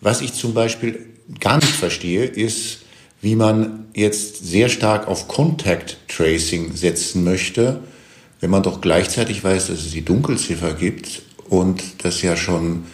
Was 0.00 0.20
ich 0.20 0.32
zum 0.32 0.54
Beispiel 0.54 1.06
gar 1.38 1.56
nicht 1.56 1.68
verstehe, 1.68 2.24
ist, 2.24 2.80
wie 3.20 3.36
man 3.36 3.86
jetzt 3.94 4.46
sehr 4.46 4.68
stark 4.68 5.06
auf 5.08 5.28
Contact 5.28 5.98
Tracing 6.08 6.74
setzen 6.74 7.24
möchte, 7.24 7.80
wenn 8.40 8.50
man 8.50 8.62
doch 8.62 8.80
gleichzeitig 8.80 9.44
weiß, 9.44 9.66
dass 9.66 9.80
es 9.80 9.90
die 9.90 10.04
Dunkelziffer 10.04 10.72
gibt 10.72 11.22
und 11.48 11.82
das 12.02 12.22
ja 12.22 12.36
schon 12.36 12.84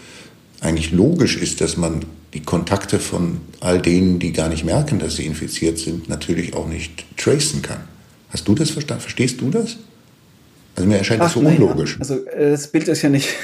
eigentlich 0.61 0.90
logisch 0.90 1.37
ist, 1.37 1.61
dass 1.61 1.77
man 1.77 2.05
die 2.35 2.42
Kontakte 2.42 2.99
von 2.99 3.40
all 3.61 3.81
denen, 3.81 4.18
die 4.18 4.33
gar 4.33 4.49
nicht 4.49 4.64
merken, 4.64 4.99
dass 4.99 5.16
sie 5.16 5.27
infiziert 5.27 5.79
sind, 5.79 6.09
natürlich 6.09 6.55
auch 6.55 6.66
nicht 6.66 7.05
tracen 7.16 7.62
kann. 7.62 7.83
Hast 8.31 8.49
du 8.49 8.55
das 8.55 8.70
verstanden? 8.70 9.03
Verstehst 9.03 9.40
du 9.40 9.51
das? 9.51 9.77
Also 10.77 10.89
mir 10.89 10.99
erscheint 10.99 11.21
Ach, 11.23 11.27
das 11.27 11.35
so 11.35 11.41
unlogisch. 11.41 11.95
Ja. 11.95 12.01
Also 12.01 12.27
äh, 12.27 12.51
das 12.51 12.69
Bild 12.69 12.89
ist 12.89 13.03
ja 13.03 13.09
nicht, 13.09 13.35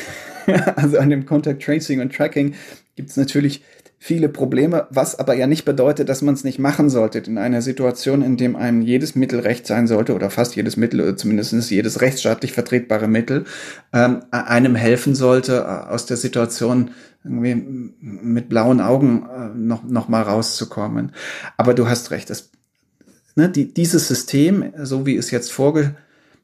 also 0.77 0.99
an 0.99 1.11
dem 1.11 1.27
Contact 1.27 1.63
Tracing 1.63 2.01
und 2.01 2.15
Tracking 2.15 2.55
gibt 2.95 3.11
es 3.11 3.17
natürlich 3.17 3.63
viele 4.05 4.29
Probleme, 4.29 4.89
was 4.91 5.17
aber 5.21 5.35
ja 5.35 5.47
nicht 5.47 5.65
bedeutet, 5.65 6.09
dass 6.09 6.23
man 6.23 6.35
es 6.35 6.43
nicht 6.43 6.59
machen 6.59 6.91
sollte. 6.91 7.21
In 7.21 7.39
einer 7.39 7.63
Situation, 7.63 8.23
in 8.23 8.37
dem 8.37 8.57
einem 8.57 8.83
jedes 8.83 9.15
Mittel 9.15 9.39
recht 9.39 9.65
sein 9.65 9.87
sollte 9.87 10.17
oder 10.17 10.29
fast 10.29 10.57
jedes 10.57 10.77
Mittel 10.77 11.01
oder 11.01 11.17
zumindest 11.17 11.71
jedes 11.71 12.01
rechtsstaatlich 12.01 12.53
vertretbare 12.53 13.07
Mittel 13.07 13.45
ähm, 13.93 14.25
einem 14.33 14.75
helfen 14.75 15.15
sollte, 15.15 15.59
äh, 15.59 15.89
aus 15.89 16.05
der 16.05 16.17
Situation 16.17 16.91
irgendwie 17.23 17.93
mit 18.01 18.49
blauen 18.49 18.81
Augen 18.81 19.29
äh, 19.33 19.57
noch, 19.57 19.85
noch 19.85 20.09
mal 20.09 20.23
rauszukommen. 20.23 21.13
Aber 21.57 21.73
du 21.73 21.89
hast 21.89 22.11
recht, 22.11 22.29
das, 22.29 22.51
ne, 23.37 23.49
die, 23.49 23.73
dieses 23.73 24.09
System, 24.09 24.73
so 24.83 25.07
wie 25.07 25.17
es 25.17 25.31
jetzt 25.31 25.53
vorge 25.53 25.95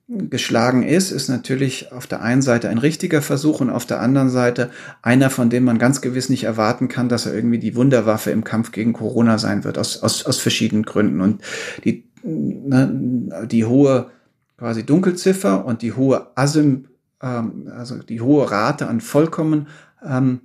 geschlagen 0.09 0.85
ist, 0.85 1.11
ist 1.11 1.29
natürlich 1.29 1.93
auf 1.93 2.07
der 2.07 2.23
einen 2.23 2.41
Seite 2.41 2.71
ein 2.71 2.79
richtiger 2.79 3.21
Versuch 3.21 3.61
und 3.61 3.69
auf 3.69 3.85
der 3.85 4.01
anderen 4.01 4.31
Seite 4.31 4.71
einer, 5.03 5.29
von 5.29 5.51
dem 5.51 5.65
man 5.65 5.79
ganz 5.79 6.01
gewiss 6.01 6.31
nicht 6.31 6.45
erwarten 6.45 6.89
kann, 6.89 7.11
dass 7.11 7.27
er 7.27 7.35
irgendwie 7.35 7.59
die 7.59 7.77
Wunderwaffe 7.77 8.31
im 8.31 8.43
Kampf 8.43 8.73
gegen 8.73 8.95
Corona 8.95 9.37
sein 9.37 9.65
wird, 9.65 9.77
aus, 9.77 10.03
aus, 10.03 10.25
aus 10.25 10.39
verschiedenen 10.39 10.85
Gründen. 10.85 11.21
Und 11.21 11.43
die, 11.85 12.05
ne, 12.23 13.47
die 13.47 13.67
hohe 13.67 14.11
quasi 14.57 14.85
Dunkelziffer 14.85 15.67
und 15.67 15.83
die 15.83 15.93
hohe 15.93 16.29
Asym, 16.37 16.87
ähm, 17.23 17.71
also 17.77 17.99
die 17.99 18.23
hohe 18.23 18.51
Rate 18.51 18.89
an 18.89 19.03
vollkommen 19.03 19.69
ähm, 20.03 20.41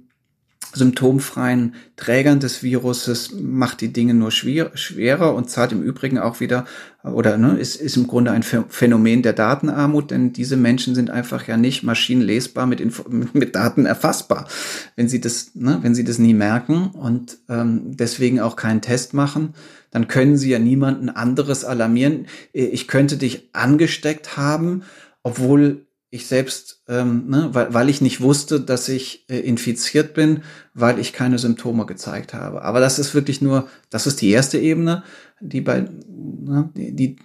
symptomfreien 0.74 1.76
Trägern 1.96 2.40
des 2.40 2.64
Viruses 2.64 3.32
macht 3.32 3.82
die 3.82 3.94
Dinge 3.94 4.14
nur 4.14 4.32
schwer, 4.32 4.72
schwerer 4.76 5.36
und 5.36 5.50
zahlt 5.50 5.72
im 5.72 5.84
Übrigen 5.84 6.18
auch 6.18 6.40
wieder 6.40 6.66
oder 7.04 7.38
ne, 7.38 7.58
ist, 7.58 7.76
ist 7.76 7.98
im 7.98 8.08
Grunde 8.08 8.32
ein 8.32 8.44
Phänomen 8.44 9.22
der 9.22 9.34
Datenarmut, 9.34 10.12
denn 10.12 10.34
diese 10.34 10.58
Menschen 10.58 10.96
sind 10.96 11.10
einfach 11.10 11.48
ja 11.48 11.58
nicht 11.58 11.84
maschinenlesbar 11.84 12.66
mit, 12.66 12.82
Info 12.82 13.06
mit 13.10 13.56
Daten 13.56 13.86
erfassbar, 13.86 14.48
wenn 14.96 15.08
sie 15.08 15.22
das, 15.22 15.52
ne, 15.54 15.80
wenn 15.82 15.96
sie 15.96 16.04
das 16.04 16.18
nie 16.18 16.34
merken 16.34 16.88
und 16.88 17.38
ähm, 17.50 17.96
deswegen 17.98 18.40
auch 18.40 18.56
keinen 18.56 18.82
Test 18.82 19.14
machen, 19.14 19.54
dann 19.92 20.08
können 20.08 20.38
sie 20.38 20.50
ja 20.50 20.60
niemanden 20.60 21.10
anderes 21.10 21.66
alarmieren. 21.66 22.26
Ich 22.52 22.88
könnte 22.88 23.18
dich 23.18 23.50
angesteckt 23.54 24.38
haben, 24.38 24.84
obwohl 25.22 25.86
ich 26.14 26.28
selbst, 26.28 26.84
ähm, 26.88 27.28
ne, 27.28 27.50
weil, 27.54 27.74
weil 27.74 27.90
ich 27.90 28.00
nicht 28.00 28.22
wusste, 28.22 28.62
dass 28.62 28.88
ich 28.88 29.26
äh, 29.30 29.40
infiziert 29.40 30.14
bin, 30.14 30.44
weil 30.76 31.00
ich 31.00 31.12
keine 31.12 31.40
Symptome 31.40 31.88
gezeigt 31.88 32.36
habe. 32.36 32.62
Aber 32.62 32.80
das 32.80 33.00
ist 33.00 33.16
wirklich 33.16 33.42
nur, 33.42 33.68
das 33.90 34.06
ist 34.06 34.22
die 34.22 34.30
erste 34.30 34.60
Ebene, 34.60 35.04
die 35.42 35.62
bei, 35.62 35.82
ne, 35.82 36.70
die, 36.76 37.16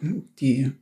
die, 0.41 0.73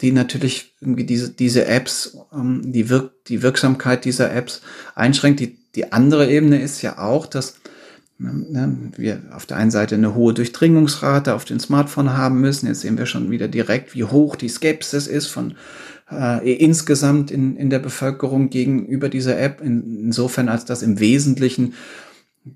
die 0.00 0.12
natürlich 0.12 0.76
irgendwie 0.80 1.02
diese, 1.02 1.30
diese 1.30 1.66
Apps, 1.66 2.16
ähm, 2.32 2.70
die, 2.72 2.88
Wirk 2.88 3.10
die 3.26 3.42
Wirksamkeit 3.42 4.04
dieser 4.04 4.32
Apps 4.32 4.60
einschränkt. 4.94 5.40
Die, 5.40 5.58
die 5.74 5.90
andere 5.90 6.30
Ebene 6.30 6.62
ist 6.62 6.82
ja 6.82 6.98
auch, 6.98 7.26
dass 7.26 7.56
ne, 8.18 8.92
wir 8.96 9.22
auf 9.32 9.44
der 9.44 9.56
einen 9.56 9.72
Seite 9.72 9.96
eine 9.96 10.14
hohe 10.14 10.34
Durchdringungsrate 10.34 11.34
auf 11.34 11.44
den 11.44 11.58
Smartphone 11.58 12.16
haben 12.16 12.40
müssen. 12.40 12.68
Jetzt 12.68 12.82
sehen 12.82 12.96
wir 12.96 13.06
schon 13.06 13.32
wieder 13.32 13.48
direkt, 13.48 13.96
wie 13.96 14.04
hoch 14.04 14.36
die 14.36 14.48
Skepsis 14.48 15.08
ist 15.08 15.26
von 15.26 15.54
äh, 16.10 16.52
insgesamt 16.52 17.30
in, 17.30 17.56
in 17.56 17.70
der 17.70 17.78
Bevölkerung 17.78 18.50
gegenüber 18.50 19.08
dieser 19.08 19.38
App. 19.38 19.60
In, 19.60 20.04
insofern, 20.04 20.48
als 20.48 20.64
das 20.64 20.82
im 20.82 21.00
Wesentlichen 21.00 21.74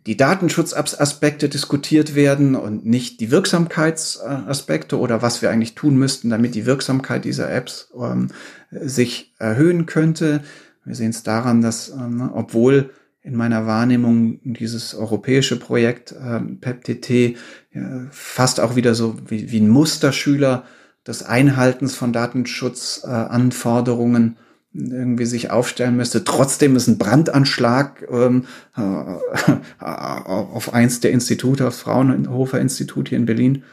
die 0.07 0.17
Datenschutzaspekte 0.17 1.49
diskutiert 1.49 2.15
werden 2.15 2.55
und 2.55 2.87
nicht 2.87 3.21
die 3.21 3.31
Wirksamkeitsaspekte 3.31 4.99
oder 4.99 5.23
was 5.23 5.43
wir 5.43 5.51
eigentlich 5.51 5.75
tun 5.75 5.97
müssten, 5.97 6.31
damit 6.31 6.55
die 6.55 6.67
Wirksamkeit 6.67 7.25
dieser 7.25 7.53
Apps 7.53 7.93
ähm, 8.01 8.29
sich 8.71 9.35
erhöhen 9.39 9.87
könnte. 9.87 10.41
Wir 10.85 10.95
sehen 10.95 11.11
es 11.11 11.23
daran, 11.23 11.61
dass 11.61 11.91
ähm, 11.91 12.31
obwohl 12.33 12.91
in 13.23 13.37
meiner 13.37 13.67
Wahrnehmung 13.67 14.41
dieses 14.43 14.95
europäische 14.95 15.59
Projekt 15.59 16.13
äh, 16.13 16.41
PEPTT 16.41 17.11
äh, 17.11 17.35
fast 18.11 18.61
auch 18.61 18.75
wieder 18.75 18.95
so 18.95 19.17
wie, 19.29 19.53
wie 19.53 19.61
ein 19.61 19.69
Musterschüler 19.69 20.65
des 21.07 21.23
Einhaltens 21.23 21.95
von 21.95 22.13
Datenschutzanforderungen 22.13 24.37
äh, 24.75 24.75
irgendwie 24.75 25.27
sich 25.27 25.51
aufstellen 25.51 25.97
müsste. 25.97 26.25
Trotzdem 26.25 26.75
ist 26.77 26.89
ein 26.89 26.97
Brandanschlag 26.99 28.07
ähm, 28.11 28.47
äh, 28.77 29.17
auf 29.85 30.73
eins 30.73 31.01
der 31.01 31.11
Institute, 31.11 31.67
aufs 31.67 31.81
Fraunhofer 31.81 32.59
Institut 32.61 33.11
hier 33.11 33.19
in 33.19 33.27
Berlin 33.27 33.65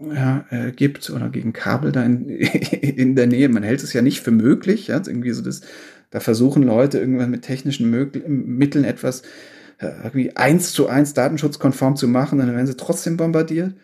ja, 0.00 0.44
äh, 0.50 0.72
gibt 0.72 1.10
oder 1.10 1.28
gegen 1.28 1.52
Kabel 1.52 1.92
da 1.92 2.02
in, 2.02 2.28
in 2.28 3.16
der 3.16 3.26
Nähe. 3.26 3.48
Man 3.48 3.62
hält 3.62 3.82
es 3.82 3.92
ja 3.92 4.02
nicht 4.02 4.20
für 4.20 4.32
möglich. 4.32 4.88
Ja, 4.88 4.96
irgendwie 4.96 5.32
so 5.32 5.42
das 5.42 5.62
da 6.10 6.20
versuchen 6.20 6.62
Leute 6.62 6.98
irgendwann 6.98 7.30
mit 7.30 7.42
technischen 7.42 7.90
Mitteln 7.90 8.84
etwas 8.84 9.22
äh, 9.78 9.90
irgendwie 10.04 10.36
eins 10.36 10.72
zu 10.72 10.86
eins 10.86 11.14
datenschutzkonform 11.14 11.96
zu 11.96 12.06
machen, 12.06 12.38
dann 12.38 12.54
werden 12.54 12.66
sie 12.66 12.76
trotzdem 12.76 13.16
bombardiert. 13.16 13.74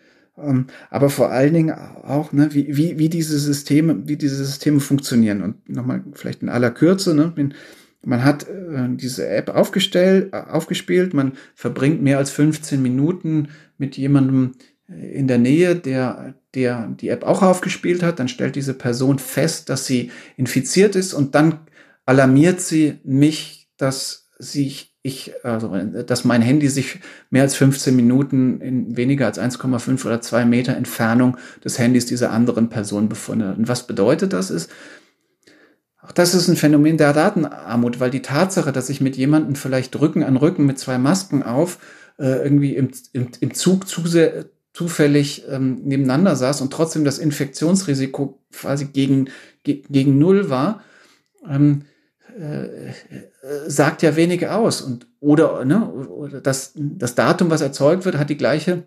Ähm, 0.43 0.67
aber 0.89 1.09
vor 1.09 1.31
allen 1.31 1.53
Dingen 1.53 1.71
auch, 1.71 2.31
ne, 2.31 2.49
wie, 2.53 2.75
wie, 2.75 2.99
wie 2.99 3.09
diese 3.09 3.39
Systeme, 3.39 4.07
wie 4.07 4.17
diese 4.17 4.43
Systeme 4.43 4.79
funktionieren. 4.79 5.41
Und 5.41 5.69
nochmal 5.69 6.03
vielleicht 6.13 6.41
in 6.41 6.49
aller 6.49 6.71
Kürze, 6.71 7.13
ne, 7.15 7.33
man 8.03 8.23
hat 8.23 8.47
äh, 8.47 8.87
diese 8.89 9.27
App 9.27 9.49
aufgestellt, 9.49 10.33
äh, 10.33 10.37
aufgespielt, 10.37 11.13
man 11.13 11.33
verbringt 11.55 12.01
mehr 12.01 12.17
als 12.17 12.31
15 12.31 12.81
Minuten 12.81 13.49
mit 13.77 13.97
jemandem 13.97 14.53
in 14.89 15.27
der 15.27 15.37
Nähe, 15.37 15.75
der, 15.75 16.35
der 16.55 16.87
die 16.87 17.09
App 17.09 17.23
auch 17.23 17.43
aufgespielt 17.43 18.01
hat, 18.01 18.19
dann 18.19 18.27
stellt 18.27 18.55
diese 18.55 18.73
Person 18.73 19.19
fest, 19.19 19.69
dass 19.69 19.85
sie 19.85 20.11
infiziert 20.35 20.95
ist. 20.95 21.13
Und 21.13 21.35
dann 21.35 21.59
alarmiert 22.05 22.59
sie 22.59 22.99
mich, 23.03 23.69
dass 23.77 24.29
sich 24.39 24.88
ich, 25.09 25.33
also, 25.43 25.75
dass 26.05 26.23
mein 26.23 26.41
Handy 26.41 26.69
sich 26.69 26.99
mehr 27.29 27.43
als 27.43 27.55
15 27.55 27.95
Minuten 27.95 28.61
in 28.61 28.97
weniger 28.97 29.25
als 29.25 29.39
1,5 29.39 30.05
oder 30.05 30.21
2 30.21 30.45
Meter 30.45 30.77
Entfernung 30.77 31.37
des 31.63 31.77
Handys 31.77 32.05
dieser 32.05 32.31
anderen 32.31 32.69
Person 32.69 33.09
befunden 33.09 33.47
hat. 33.47 33.57
Und 33.57 33.67
was 33.67 33.85
bedeutet 33.87 34.33
das 34.33 34.49
ist, 34.49 34.71
auch 36.01 36.13
das 36.13 36.33
ist 36.33 36.47
ein 36.47 36.55
Phänomen 36.55 36.97
der 36.97 37.13
Datenarmut, 37.13 37.99
weil 37.99 38.09
die 38.09 38.21
Tatsache, 38.21 38.71
dass 38.71 38.89
ich 38.89 39.01
mit 39.01 39.17
jemandem 39.17 39.55
vielleicht 39.55 39.99
Rücken 39.99 40.23
an 40.23 40.37
Rücken 40.37 40.65
mit 40.65 40.79
zwei 40.79 40.97
Masken 40.97 41.43
auf 41.43 41.77
äh, 42.17 42.43
irgendwie 42.43 42.75
im, 42.75 42.91
im, 43.13 43.27
im 43.39 43.53
Zug 43.53 43.87
zu 43.87 44.07
sehr, 44.07 44.45
zufällig 44.73 45.43
ähm, 45.49 45.81
nebeneinander 45.83 46.35
saß 46.35 46.61
und 46.61 46.71
trotzdem 46.71 47.03
das 47.03 47.19
Infektionsrisiko 47.19 48.39
quasi 48.51 48.85
gegen, 48.85 49.29
ge, 49.63 49.83
gegen 49.89 50.17
Null 50.17 50.49
war, 50.49 50.81
ähm, 51.47 51.83
äh, 52.37 52.93
sagt 53.67 54.01
ja 54.01 54.15
wenig 54.15 54.47
aus. 54.47 54.81
Und, 54.81 55.07
oder, 55.19 55.65
ne, 55.65 55.89
oder 55.89 56.41
das, 56.41 56.73
das 56.75 57.15
Datum, 57.15 57.49
was 57.49 57.61
erzeugt 57.61 58.05
wird, 58.05 58.17
hat 58.17 58.29
die 58.29 58.37
gleiche, 58.37 58.83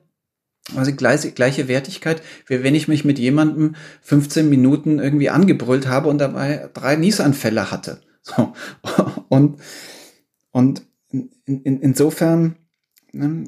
also 0.77 0.93
gleiche, 0.93 1.33
gleiche 1.33 1.69
Wertigkeit, 1.69 2.23
wie 2.47 2.63
wenn 2.63 2.75
ich 2.75 2.89
mich 2.89 3.05
mit 3.05 3.19
jemandem 3.19 3.75
15 4.03 4.49
Minuten 4.49 4.99
irgendwie 4.99 5.31
angebrüllt 5.31 5.89
habe 5.89 6.09
und 6.09 6.19
dabei 6.19 6.71
drei 6.73 6.97
Niesanfälle 6.97 7.71
hatte. 7.71 8.01
So. 8.23 8.53
Und, 9.29 9.59
und 10.53 10.83
in, 11.11 11.31
in, 11.45 11.81
insofern, 11.81 12.57
ne, 13.13 13.45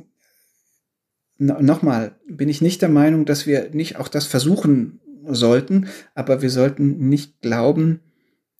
nochmal, 1.38 2.16
bin 2.26 2.48
ich 2.48 2.62
nicht 2.62 2.82
der 2.82 2.88
Meinung, 2.88 3.24
dass 3.26 3.46
wir 3.46 3.70
nicht 3.70 3.96
auch 3.96 4.08
das 4.08 4.24
versuchen 4.24 5.00
sollten, 5.26 5.88
aber 6.14 6.42
wir 6.42 6.50
sollten 6.50 7.08
nicht 7.08 7.40
glauben, 7.40 8.00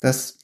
dass 0.01 0.39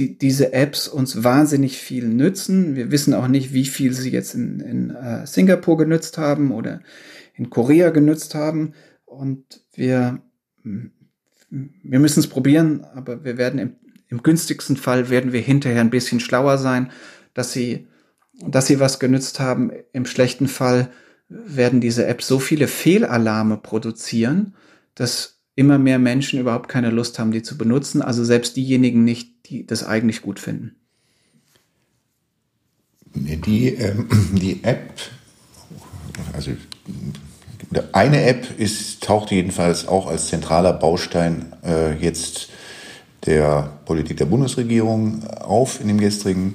die, 0.00 0.16
diese 0.16 0.54
Apps 0.54 0.88
uns 0.88 1.22
wahnsinnig 1.22 1.76
viel 1.76 2.08
nützen. 2.08 2.74
Wir 2.74 2.90
wissen 2.90 3.12
auch 3.12 3.28
nicht, 3.28 3.52
wie 3.52 3.66
viel 3.66 3.92
sie 3.92 4.10
jetzt 4.10 4.34
in, 4.34 4.60
in 4.60 4.90
äh, 4.90 5.26
Singapur 5.26 5.76
genützt 5.76 6.16
haben 6.16 6.52
oder 6.52 6.80
in 7.34 7.50
Korea 7.50 7.90
genützt 7.90 8.34
haben. 8.34 8.72
Und 9.04 9.44
wir, 9.74 10.22
wir 10.62 11.98
müssen 11.98 12.20
es 12.20 12.28
probieren, 12.28 12.84
aber 12.94 13.24
wir 13.24 13.36
werden 13.36 13.60
im, 13.60 13.76
im 14.08 14.22
günstigsten 14.22 14.78
Fall 14.78 15.10
werden 15.10 15.34
wir 15.34 15.40
hinterher 15.40 15.82
ein 15.82 15.90
bisschen 15.90 16.20
schlauer 16.20 16.56
sein, 16.56 16.90
dass 17.34 17.52
sie, 17.52 17.86
dass 18.46 18.66
sie 18.66 18.80
was 18.80 19.00
genützt 19.00 19.38
haben. 19.38 19.70
Im 19.92 20.06
schlechten 20.06 20.48
Fall 20.48 20.90
werden 21.28 21.82
diese 21.82 22.06
Apps 22.06 22.26
so 22.26 22.38
viele 22.38 22.68
Fehlalarme 22.68 23.58
produzieren, 23.58 24.54
dass 24.94 25.40
immer 25.54 25.78
mehr 25.78 25.98
Menschen 25.98 26.40
überhaupt 26.40 26.70
keine 26.70 26.90
Lust 26.90 27.18
haben, 27.18 27.32
die 27.32 27.42
zu 27.42 27.58
benutzen. 27.58 28.00
Also 28.00 28.24
selbst 28.24 28.56
diejenigen 28.56 29.04
nicht, 29.04 29.34
die 29.50 29.66
das 29.66 29.84
eigentlich 29.84 30.22
gut 30.22 30.38
finden. 30.38 30.76
Die, 33.14 33.74
ähm, 33.74 34.08
die 34.32 34.62
App, 34.62 34.92
also 36.32 36.52
eine 37.92 38.24
App 38.24 38.58
ist, 38.58 39.02
taucht 39.02 39.30
jedenfalls 39.30 39.86
auch 39.86 40.06
als 40.06 40.28
zentraler 40.28 40.72
Baustein 40.72 41.52
äh, 41.64 41.96
jetzt 41.96 42.48
der 43.26 43.78
Politik 43.84 44.16
der 44.16 44.24
Bundesregierung 44.24 45.24
auf 45.26 45.80
in 45.80 45.88
dem 45.88 45.98
gestrigen 45.98 46.54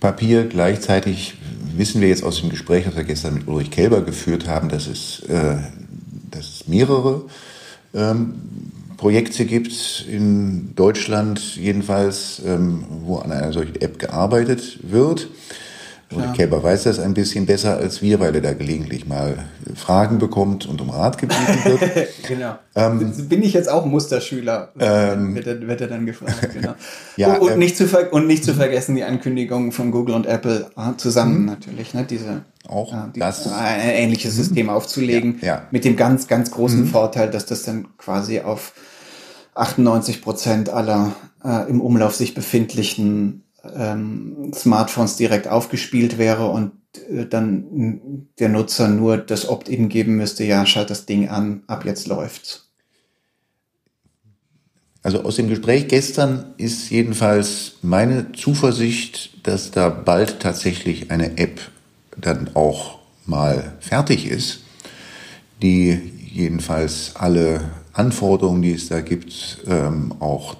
Papier. 0.00 0.46
Gleichzeitig 0.46 1.34
wissen 1.76 2.00
wir 2.00 2.08
jetzt 2.08 2.24
aus 2.24 2.40
dem 2.40 2.48
Gespräch, 2.48 2.84
das 2.84 2.96
wir 2.96 3.04
gestern 3.04 3.34
mit 3.34 3.46
Ulrich 3.46 3.70
Kelber 3.70 4.02
geführt 4.02 4.48
haben, 4.48 4.68
dass 4.68 4.86
es, 4.86 5.20
äh, 5.28 5.58
dass 6.30 6.48
es 6.48 6.68
mehrere 6.68 7.26
ähm, 7.94 8.34
Projekte 9.02 9.46
gibt 9.46 10.06
in 10.08 10.76
Deutschland 10.76 11.56
jedenfalls, 11.56 12.40
ähm, 12.46 12.84
wo 13.02 13.16
an 13.16 13.32
einer 13.32 13.52
solchen 13.52 13.74
App 13.80 13.98
gearbeitet 13.98 14.78
wird. 14.84 15.26
Und 16.14 16.34
Kälber 16.34 16.62
weiß 16.62 16.84
das 16.84 17.00
ein 17.00 17.12
bisschen 17.12 17.46
besser 17.46 17.78
als 17.78 18.00
wir, 18.00 18.20
weil 18.20 18.32
er 18.36 18.40
da 18.42 18.52
gelegentlich 18.52 19.08
mal 19.08 19.38
Fragen 19.74 20.18
bekommt 20.18 20.66
und 20.66 20.80
um 20.80 20.90
Rat 20.90 21.18
gebeten 21.18 21.64
wird. 21.64 21.80
genau. 22.28 22.54
Ähm, 22.76 23.28
Bin 23.28 23.42
ich 23.42 23.54
jetzt 23.54 23.68
auch 23.68 23.86
Musterschüler? 23.86 24.68
Ähm, 24.78 25.34
wird, 25.34 25.48
er, 25.48 25.66
wird 25.66 25.80
er 25.80 25.88
dann 25.88 26.06
gefragt, 26.06 26.50
genau. 26.54 26.74
ja, 27.16 27.34
und, 27.34 27.40
und, 27.40 27.52
ähm, 27.54 27.58
nicht 27.58 27.76
zu 27.76 27.86
und 28.12 28.28
nicht 28.28 28.44
zu 28.44 28.54
vergessen 28.54 28.94
die 28.94 29.02
Ankündigungen 29.02 29.72
von 29.72 29.90
Google 29.90 30.14
und 30.14 30.26
Apple 30.26 30.70
ah, 30.76 30.92
zusammen 30.96 31.40
mhm. 31.40 31.46
natürlich, 31.46 31.92
ne? 31.92 32.06
Diese 32.08 32.42
auch 32.68 32.92
ja, 32.92 33.10
die, 33.12 33.18
das 33.18 33.52
ein 33.52 33.80
ähnliches 33.80 34.36
System 34.36 34.70
aufzulegen, 34.70 35.38
ja, 35.40 35.46
ja. 35.46 35.62
mit 35.72 35.84
dem 35.84 35.96
ganz, 35.96 36.28
ganz 36.28 36.52
großen 36.52 36.82
mhm. 36.82 36.86
Vorteil, 36.86 37.30
dass 37.30 37.46
das 37.46 37.64
dann 37.64 37.88
quasi 37.98 38.38
auf 38.38 38.72
98 39.54 40.22
Prozent 40.22 40.68
aller 40.70 41.14
äh, 41.44 41.68
im 41.68 41.80
Umlauf 41.80 42.14
sich 42.14 42.34
befindlichen 42.34 43.44
ähm, 43.76 44.52
Smartphones 44.54 45.16
direkt 45.16 45.48
aufgespielt 45.48 46.18
wäre 46.18 46.48
und 46.48 46.72
äh, 47.10 47.26
dann 47.26 48.26
der 48.38 48.48
Nutzer 48.48 48.88
nur 48.88 49.18
das 49.18 49.48
Opt-in 49.48 49.88
geben 49.88 50.16
müsste, 50.16 50.44
ja, 50.44 50.64
schalt 50.66 50.90
das 50.90 51.06
Ding 51.06 51.28
an, 51.28 51.62
ab 51.66 51.84
jetzt 51.84 52.06
läuft's. 52.06 52.68
Also 55.04 55.22
aus 55.24 55.36
dem 55.36 55.48
Gespräch 55.48 55.88
gestern 55.88 56.54
ist 56.58 56.90
jedenfalls 56.90 57.72
meine 57.82 58.30
Zuversicht, 58.32 59.46
dass 59.46 59.72
da 59.72 59.88
bald 59.88 60.38
tatsächlich 60.38 61.10
eine 61.10 61.38
App 61.38 61.60
dann 62.16 62.50
auch 62.54 63.00
mal 63.26 63.76
fertig 63.80 64.26
ist, 64.26 64.60
die 65.60 66.12
jedenfalls 66.32 67.16
alle 67.16 67.62
Anforderungen, 67.92 68.62
die 68.62 68.72
es 68.72 68.88
da 68.88 69.00
gibt, 69.00 69.58
ähm, 69.66 70.14
auch 70.20 70.56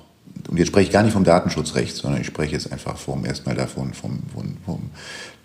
und 0.48 0.58
jetzt 0.58 0.68
spreche 0.68 0.88
ich 0.88 0.92
gar 0.92 1.02
nicht 1.02 1.12
vom 1.12 1.24
Datenschutzrecht, 1.24 1.94
sondern 1.96 2.20
ich 2.20 2.26
spreche 2.26 2.52
jetzt 2.52 2.72
einfach 2.72 2.96
vom 2.96 3.24
erstmal 3.24 3.54
davon, 3.54 3.94
vom, 3.94 4.18
vom, 4.34 4.56
vom 4.66 4.90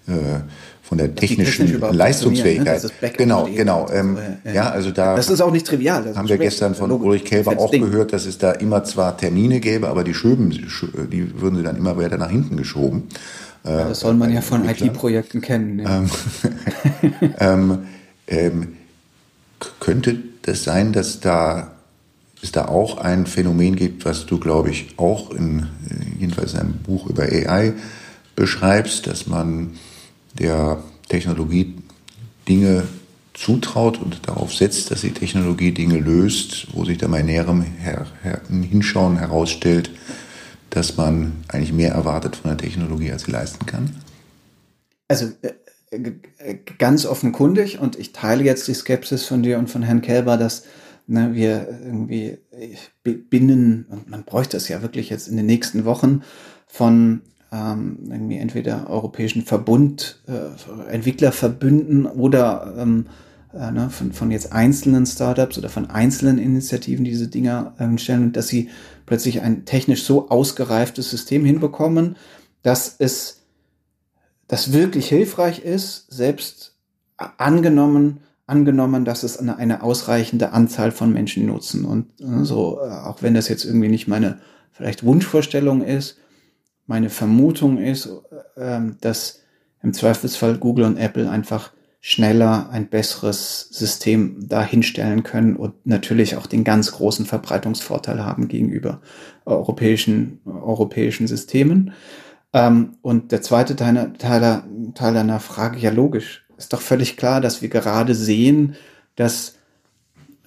äh, 0.08 0.39
von 0.82 0.97
der 0.97 1.13
technischen 1.15 1.82
Leistungsfähigkeit. 1.82 2.82
Ne? 3.02 3.12
Genau, 3.17 3.45
genau. 3.54 3.88
Ähm, 3.91 4.17
ja, 4.45 4.52
ja, 4.54 4.69
also 4.69 4.91
da. 4.91 5.17
Das 5.17 5.30
ist 5.30 5.41
auch 5.41 5.52
nicht 5.52 5.67
trivial. 5.67 6.15
Haben 6.15 6.30
wir 6.30 6.38
gestern 6.38 6.76
von 6.76 6.89
Ulrich 6.91 7.26
Kälber 7.26 7.60
auch 7.60 7.71
Ding. 7.71 7.84
gehört, 7.84 8.13
dass 8.13 8.26
es 8.26 8.38
da 8.38 8.54
immer 8.54 8.86
zwar 8.86 9.17
Termine 9.17 9.60
gäbe, 9.60 9.89
aber 9.89 10.06
die 10.06 10.13
schöben, 10.13 10.50
die 10.50 11.41
würden 11.41 11.58
sie 11.58 11.63
dann 11.63 11.76
immer 11.76 11.97
weiter 11.97 12.17
nach 12.17 12.30
hinten 12.30 12.56
geschoben. 12.56 13.04
Ja, 13.65 13.89
das 13.89 14.00
soll 14.00 14.13
man 14.13 14.32
ja 14.32 14.39
von 14.39 14.67
IT-Projekten 14.67 15.41
kennen. 15.41 15.80
Ja. 15.80 15.97
Ähm, 15.97 16.10
ähm, 17.39 17.80
ähm, 18.28 18.67
könnte 19.82 20.17
das 20.43 20.63
sein, 20.63 20.93
dass 20.93 21.19
da 21.19 21.71
es 22.41 22.52
da 22.52 22.67
auch 22.67 22.97
ein 22.97 23.26
Phänomen 23.26 23.76
gibt, 23.76 24.06
was 24.06 24.26
du, 24.26 24.39
glaube 24.39 24.69
ich, 24.69 24.88
auch 24.97 25.32
in, 25.32 25.67
jedenfalls 26.19 26.54
in 26.54 26.60
einem 26.60 26.73
Buch 26.78 27.08
über 27.08 27.23
AI 27.23 27.73
beschreibst, 28.36 29.08
dass 29.08 29.28
man 29.28 29.78
der 30.38 30.84
Technologie 31.10 31.76
Dinge 32.47 32.84
zutraut 33.34 34.00
und 34.00 34.28
darauf 34.28 34.54
setzt, 34.54 34.91
dass 34.91 35.02
die 35.02 35.12
Technologie 35.12 35.71
Dinge 35.71 36.00
löst, 36.00 36.67
wo 36.73 36.86
sich 36.86 36.97
dann 36.97 37.12
bei 37.12 37.21
näherem 37.21 37.62
her, 37.62 38.08
her, 38.23 38.41
Hinschauen 38.50 39.17
herausstellt, 39.17 39.91
dass 40.69 40.97
man 40.97 41.43
eigentlich 41.47 41.73
mehr 41.73 41.93
erwartet 41.93 42.36
von 42.36 42.50
der 42.50 42.58
Technologie, 42.58 43.12
als 43.12 43.23
sie 43.23 43.32
leisten 43.32 43.65
kann? 43.65 43.95
Also 45.08 45.28
äh, 45.41 45.54
äh, 45.91 46.58
ganz 46.80 47.06
offenkundig 47.06 47.80
und 47.80 47.97
ich 47.97 48.12
teile 48.12 48.43
jetzt 48.43 48.67
die 48.67 48.73
Skepsis 48.73 49.26
von 49.26 49.43
dir 49.43 49.58
und 49.58 49.69
von 49.69 49.84
Herrn 49.84 50.02
Kelber, 50.02 50.38
dass 50.38 50.63
ne, 51.08 51.34
wir 51.34 51.67
irgendwie 51.84 52.38
binnen, 53.04 53.86
und 53.89 54.10
man 54.10 54.24
bräuchte 54.24 54.58
es 54.58 54.67
ja 54.67 54.82
wirklich 54.82 55.10
jetzt 55.10 55.28
in 55.28 55.38
den 55.38 55.46
nächsten 55.46 55.86
Wochen, 55.86 56.22
von 56.67 57.22
ähm, 57.52 58.00
irgendwie 58.10 58.38
entweder 58.38 58.89
Europäischen 58.89 59.43
Verbund, 59.43 60.22
äh, 60.28 60.91
Entwicklerverbünden 60.91 62.06
oder 62.06 62.76
ähm, 62.78 63.08
äh, 63.54 63.72
ne, 63.72 63.89
von, 63.89 64.12
von 64.12 64.32
jetzt 64.32 64.52
einzelnen 64.52 65.06
Startups 65.06 65.58
oder 65.58 65.70
von 65.70 65.89
einzelnen 65.89 66.38
Initiativen 66.38 67.06
diese 67.06 67.28
Dinger 67.28 67.74
ähm, 67.80 67.98
stellen 67.98 68.34
dass 68.34 68.48
sie 68.48 68.70
plötzlich 69.06 69.41
ein 69.41 69.65
technisch 69.65 70.04
so 70.04 70.30
ausgereiftes 70.30 71.10
System 71.10 71.46
hinbekommen, 71.46 72.17
dass 72.63 72.96
es 73.00 73.46
das 74.48 74.74
wirklich 74.74 75.08
hilfreich 75.08 75.60
ist, 75.60 76.12
selbst 76.12 76.76
angenommen, 77.15 78.20
angenommen, 78.48 79.06
dass 79.06 79.24
es 79.24 79.38
eine, 79.38 79.58
eine 79.58 79.84
ausreichende 79.84 80.54
Anzahl 80.54 80.92
von 80.92 81.14
Menschen 81.14 81.46
nutzen. 81.46 81.86
Und 81.86 82.08
äh, 82.20 82.44
so, 82.44 82.80
äh, 82.82 82.90
auch 82.90 83.22
wenn 83.22 83.34
das 83.34 83.50
jetzt 83.50 83.66
irgendwie 83.66 83.90
nicht 83.90 84.08
meine 84.08 84.40
vielleicht 84.72 85.04
Wunschvorstellung 85.04 85.84
ist, 85.84 86.18
meine 86.88 87.10
Vermutung 87.10 87.78
ist, 87.78 88.10
äh, 88.56 88.80
dass 89.02 89.42
im 89.84 89.94
Zweifelsfall 89.94 90.58
Google 90.58 90.86
und 90.86 90.98
Apple 90.98 91.30
einfach 91.30 91.72
schneller 92.00 92.70
ein 92.70 92.88
besseres 92.88 93.68
System 93.70 94.48
dahinstellen 94.48 95.24
können 95.24 95.58
und 95.58 95.86
natürlich 95.86 96.38
auch 96.38 96.48
den 96.48 96.64
ganz 96.64 96.94
großen 96.94 97.26
Verbreitungsvorteil 97.26 98.24
haben 98.24 98.48
gegenüber 98.48 99.02
europäischen, 99.46 100.40
europäischen 100.46 101.28
Systemen. 101.28 101.92
Ähm, 102.54 102.94
und 103.02 103.34
der 103.34 103.42
zweite 103.42 103.76
Teil, 103.76 104.14
Teil, 104.18 104.64
Teil 104.96 105.14
deiner 105.14 105.42
Frage, 105.42 105.80
ja 105.80 105.92
logisch, 105.92 106.47
ist 106.58 106.74
doch 106.74 106.82
völlig 106.82 107.17
klar, 107.17 107.41
dass 107.41 107.62
wir 107.62 107.70
gerade 107.70 108.15
sehen, 108.15 108.76
dass 109.15 109.56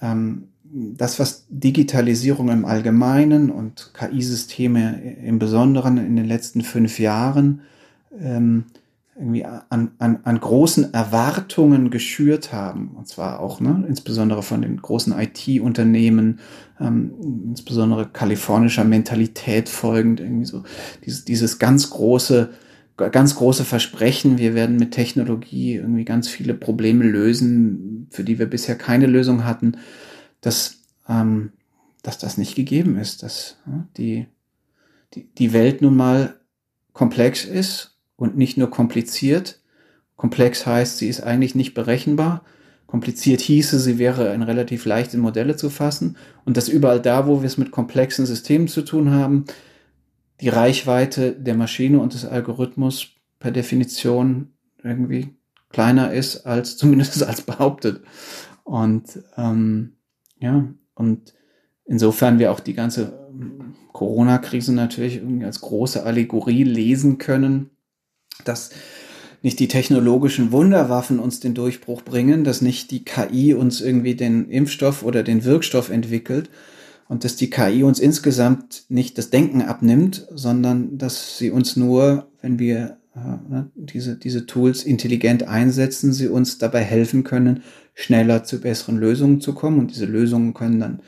ähm, 0.01 0.49
das, 0.63 1.19
was 1.19 1.45
Digitalisierung 1.49 2.49
im 2.49 2.65
Allgemeinen 2.65 3.49
und 3.49 3.91
KI-Systeme 3.93 5.15
im 5.23 5.39
Besonderen 5.39 5.97
in 5.97 6.15
den 6.15 6.25
letzten 6.25 6.61
fünf 6.61 6.99
Jahren 6.99 7.61
ähm, 8.17 8.65
irgendwie 9.21 9.45
an, 9.45 9.91
an, 9.99 10.19
an 10.23 10.39
großen 10.39 10.93
Erwartungen 10.93 11.91
geschürt 11.91 12.53
haben. 12.53 12.91
Und 12.95 13.07
zwar 13.07 13.39
auch 13.39 13.59
ne, 13.59 13.85
insbesondere 13.87 14.41
von 14.41 14.61
den 14.61 14.81
großen 14.81 15.13
IT-Unternehmen, 15.13 16.39
ähm, 16.79 17.13
insbesondere 17.49 18.07
kalifornischer 18.07 18.85
Mentalität 18.85 19.67
folgend, 19.67 20.21
irgendwie 20.21 20.45
so 20.45 20.63
dieses, 21.05 21.25
dieses 21.25 21.59
ganz 21.59 21.89
große, 21.89 22.49
ganz 23.09 23.35
große 23.35 23.65
Versprechen, 23.65 24.37
wir 24.37 24.53
werden 24.53 24.77
mit 24.77 24.91
Technologie 24.91 25.75
irgendwie 25.75 26.05
ganz 26.05 26.27
viele 26.27 26.53
Probleme 26.53 27.03
lösen, 27.03 28.07
für 28.11 28.23
die 28.23 28.39
wir 28.39 28.45
bisher 28.45 28.75
keine 28.75 29.07
Lösung 29.07 29.45
hatten, 29.45 29.77
dass, 30.41 30.81
ähm, 31.07 31.51
dass 32.03 32.17
das 32.17 32.37
nicht 32.37 32.55
gegeben 32.55 32.97
ist, 32.97 33.23
dass 33.23 33.57
ja, 33.65 33.87
die, 33.97 34.27
die, 35.13 35.29
die 35.35 35.53
Welt 35.53 35.81
nun 35.81 35.95
mal 35.95 36.39
komplex 36.93 37.45
ist 37.45 37.97
und 38.15 38.37
nicht 38.37 38.57
nur 38.57 38.69
kompliziert. 38.69 39.61
Komplex 40.15 40.65
heißt, 40.65 40.97
sie 40.97 41.07
ist 41.07 41.21
eigentlich 41.21 41.55
nicht 41.55 41.73
berechenbar. 41.73 42.43
Kompliziert 42.85 43.39
hieße, 43.41 43.79
sie 43.79 43.97
wäre 43.97 44.33
in 44.33 44.41
relativ 44.41 44.85
leichte 44.85 45.17
Modelle 45.17 45.55
zu 45.55 45.69
fassen 45.69 46.17
und 46.43 46.57
dass 46.57 46.67
überall 46.67 47.01
da, 47.01 47.25
wo 47.25 47.41
wir 47.41 47.47
es 47.47 47.57
mit 47.57 47.71
komplexen 47.71 48.25
Systemen 48.25 48.67
zu 48.67 48.81
tun 48.81 49.11
haben, 49.11 49.45
die 50.41 50.49
Reichweite 50.49 51.33
der 51.33 51.55
Maschine 51.55 51.99
und 51.99 52.13
des 52.13 52.25
Algorithmus 52.25 53.09
per 53.39 53.51
Definition 53.51 54.49
irgendwie 54.83 55.35
kleiner 55.69 56.11
ist 56.11 56.45
als 56.45 56.77
zumindest 56.77 57.23
als 57.23 57.41
behauptet. 57.41 58.03
Und 58.63 59.19
ähm, 59.37 59.93
ja, 60.39 60.65
und 60.95 61.33
insofern 61.85 62.39
wir 62.39 62.51
auch 62.51 62.59
die 62.59 62.73
ganze 62.73 63.19
Corona-Krise 63.93 64.73
natürlich 64.73 65.17
irgendwie 65.17 65.45
als 65.45 65.61
große 65.61 66.03
Allegorie 66.03 66.63
lesen 66.63 67.17
können 67.17 67.71
dass 68.45 68.71
nicht 69.41 69.59
die 69.59 69.67
technologischen 69.67 70.51
Wunderwaffen 70.51 71.19
uns 71.19 71.39
den 71.39 71.55
Durchbruch 71.55 72.03
bringen, 72.03 72.43
dass 72.43 72.61
nicht 72.61 72.91
die 72.91 73.03
KI 73.03 73.53
uns 73.53 73.81
irgendwie 73.81 74.15
den 74.15 74.49
Impfstoff 74.49 75.03
oder 75.03 75.23
den 75.23 75.43
Wirkstoff 75.43 75.89
entwickelt 75.89 76.49
und 77.11 77.25
dass 77.25 77.35
die 77.35 77.49
KI 77.49 77.83
uns 77.83 77.99
insgesamt 77.99 78.85
nicht 78.87 79.17
das 79.17 79.29
Denken 79.29 79.61
abnimmt, 79.63 80.27
sondern 80.33 80.97
dass 80.97 81.37
sie 81.37 81.51
uns 81.51 81.75
nur, 81.75 82.31
wenn 82.41 82.57
wir 82.57 82.99
äh, 83.15 83.63
diese, 83.75 84.15
diese 84.15 84.45
Tools 84.45 84.83
intelligent 84.83 85.43
einsetzen, 85.43 86.13
sie 86.13 86.29
uns 86.29 86.57
dabei 86.57 86.83
helfen 86.83 87.25
können, 87.25 87.63
schneller 87.95 88.45
zu 88.45 88.61
besseren 88.61 88.97
Lösungen 88.97 89.41
zu 89.41 89.53
kommen. 89.53 89.79
Und 89.79 89.91
diese 89.91 90.05
Lösungen 90.05 90.53
können 90.53 90.79
dann 90.79 91.01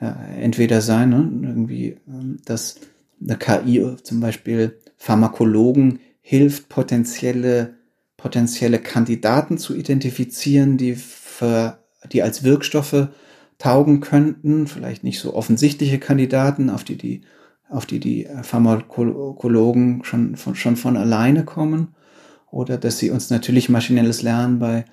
äh, 0.00 0.42
entweder 0.42 0.80
sein, 0.80 1.10
ne, 1.10 1.30
irgendwie, 1.48 1.90
äh, 1.90 1.98
dass 2.44 2.80
eine 3.22 3.36
KI 3.36 3.86
zum 4.02 4.18
Beispiel 4.18 4.80
Pharmakologen 4.96 6.00
hilft, 6.22 6.68
potenzielle, 6.68 7.74
potenzielle 8.16 8.80
Kandidaten 8.80 9.58
zu 9.58 9.76
identifizieren, 9.76 10.76
die, 10.76 10.96
für, 10.96 11.78
die 12.10 12.24
als 12.24 12.42
Wirkstoffe 12.42 13.10
taugen 13.58 14.00
könnten, 14.00 14.66
vielleicht 14.66 15.04
nicht 15.04 15.20
so 15.20 15.34
offensichtliche 15.34 15.98
Kandidaten, 15.98 16.70
auf 16.70 16.84
die 16.84 16.96
die, 16.96 17.22
auf 17.68 17.86
die, 17.86 18.00
die 18.00 18.28
Pharmakologen 18.42 20.04
schon 20.04 20.36
von, 20.36 20.54
schon 20.54 20.76
von 20.76 20.96
alleine 20.96 21.44
kommen, 21.44 21.94
oder 22.50 22.78
dass 22.78 22.98
sie 22.98 23.10
uns 23.10 23.30
natürlich 23.30 23.68
maschinelles 23.68 24.22
Lernen 24.22 24.58
bei 24.58 24.84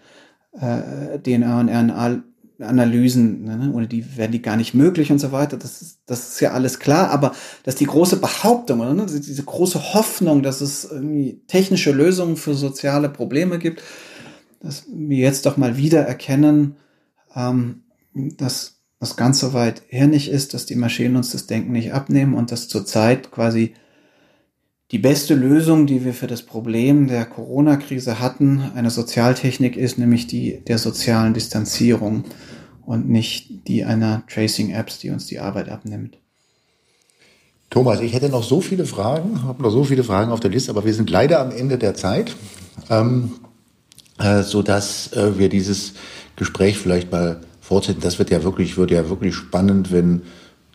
äh, 0.53 1.19
DNA 1.19 1.59
und 1.59 1.69
RNA 1.69 2.23
Analysen, 2.59 3.43
ne, 3.43 3.71
oder 3.73 3.87
die 3.87 4.17
werden 4.17 4.31
die 4.31 4.41
gar 4.41 4.55
nicht 4.55 4.73
möglich 4.73 5.11
und 5.11 5.19
so 5.19 5.31
weiter. 5.31 5.57
Das 5.57 5.81
ist, 5.81 5.99
das 6.05 6.33
ist 6.33 6.39
ja 6.39 6.51
alles 6.51 6.79
klar, 6.79 7.09
aber 7.09 7.33
dass 7.63 7.75
die 7.75 7.85
große 7.85 8.17
Behauptung, 8.17 8.79
oder, 8.79 8.93
ne, 8.93 9.05
diese 9.05 9.43
große 9.43 9.93
Hoffnung, 9.93 10.43
dass 10.43 10.61
es 10.61 10.85
irgendwie 10.85 11.41
technische 11.47 11.91
Lösungen 11.91 12.37
für 12.37 12.53
soziale 12.53 13.09
Probleme 13.09 13.59
gibt, 13.59 13.81
dass 14.59 14.85
wir 14.93 15.17
jetzt 15.17 15.45
doch 15.45 15.57
mal 15.57 15.77
wieder 15.77 16.01
erkennen, 16.01 16.77
ähm, 17.35 17.82
dass 18.13 18.75
das 18.99 19.15
ganz 19.15 19.39
so 19.39 19.53
weit 19.53 19.81
herrlich 19.89 20.29
ist, 20.29 20.53
dass 20.53 20.65
die 20.65 20.75
Maschinen 20.75 21.17
uns 21.17 21.31
das 21.31 21.47
Denken 21.47 21.73
nicht 21.73 21.93
abnehmen 21.93 22.33
und 22.35 22.51
dass 22.51 22.69
zurzeit 22.69 23.31
quasi 23.31 23.73
die 24.91 24.99
beste 24.99 25.33
Lösung, 25.33 25.87
die 25.87 26.05
wir 26.05 26.13
für 26.13 26.27
das 26.27 26.43
Problem 26.43 27.07
der 27.07 27.25
Corona-Krise 27.25 28.19
hatten, 28.19 28.71
eine 28.75 28.91
Sozialtechnik 28.91 29.75
ist, 29.75 29.97
nämlich 29.97 30.27
die 30.27 30.63
der 30.67 30.77
sozialen 30.77 31.33
Distanzierung 31.33 32.25
und 32.85 33.09
nicht 33.09 33.67
die 33.67 33.83
einer 33.85 34.23
Tracing-Apps, 34.27 34.99
die 34.99 35.09
uns 35.09 35.25
die 35.25 35.39
Arbeit 35.39 35.69
abnimmt. 35.69 36.17
Thomas, 37.69 38.01
ich 38.01 38.13
hätte 38.13 38.29
noch 38.29 38.43
so 38.43 38.61
viele 38.61 38.85
Fragen, 38.85 39.43
habe 39.43 39.63
noch 39.63 39.71
so 39.71 39.83
viele 39.83 40.03
Fragen 40.03 40.31
auf 40.31 40.39
der 40.39 40.51
Liste, 40.51 40.69
aber 40.69 40.85
wir 40.85 40.93
sind 40.93 41.09
leider 41.09 41.39
am 41.39 41.49
Ende 41.49 41.79
der 41.79 41.95
Zeit, 41.95 42.35
ähm, 42.91 43.31
äh, 44.19 44.43
so 44.43 44.61
dass 44.61 45.11
äh, 45.13 45.39
wir 45.39 45.49
dieses 45.49 45.93
Gespräch 46.35 46.77
vielleicht 46.77 47.11
mal 47.11 47.41
fortsetzen. 47.63 48.01
Das 48.01 48.19
wird 48.19 48.29
ja 48.29 48.43
wirklich, 48.43 48.77
wird 48.77 48.91
ja 48.91 49.09
wirklich 49.09 49.33
spannend, 49.33 49.91
wenn 49.91 50.21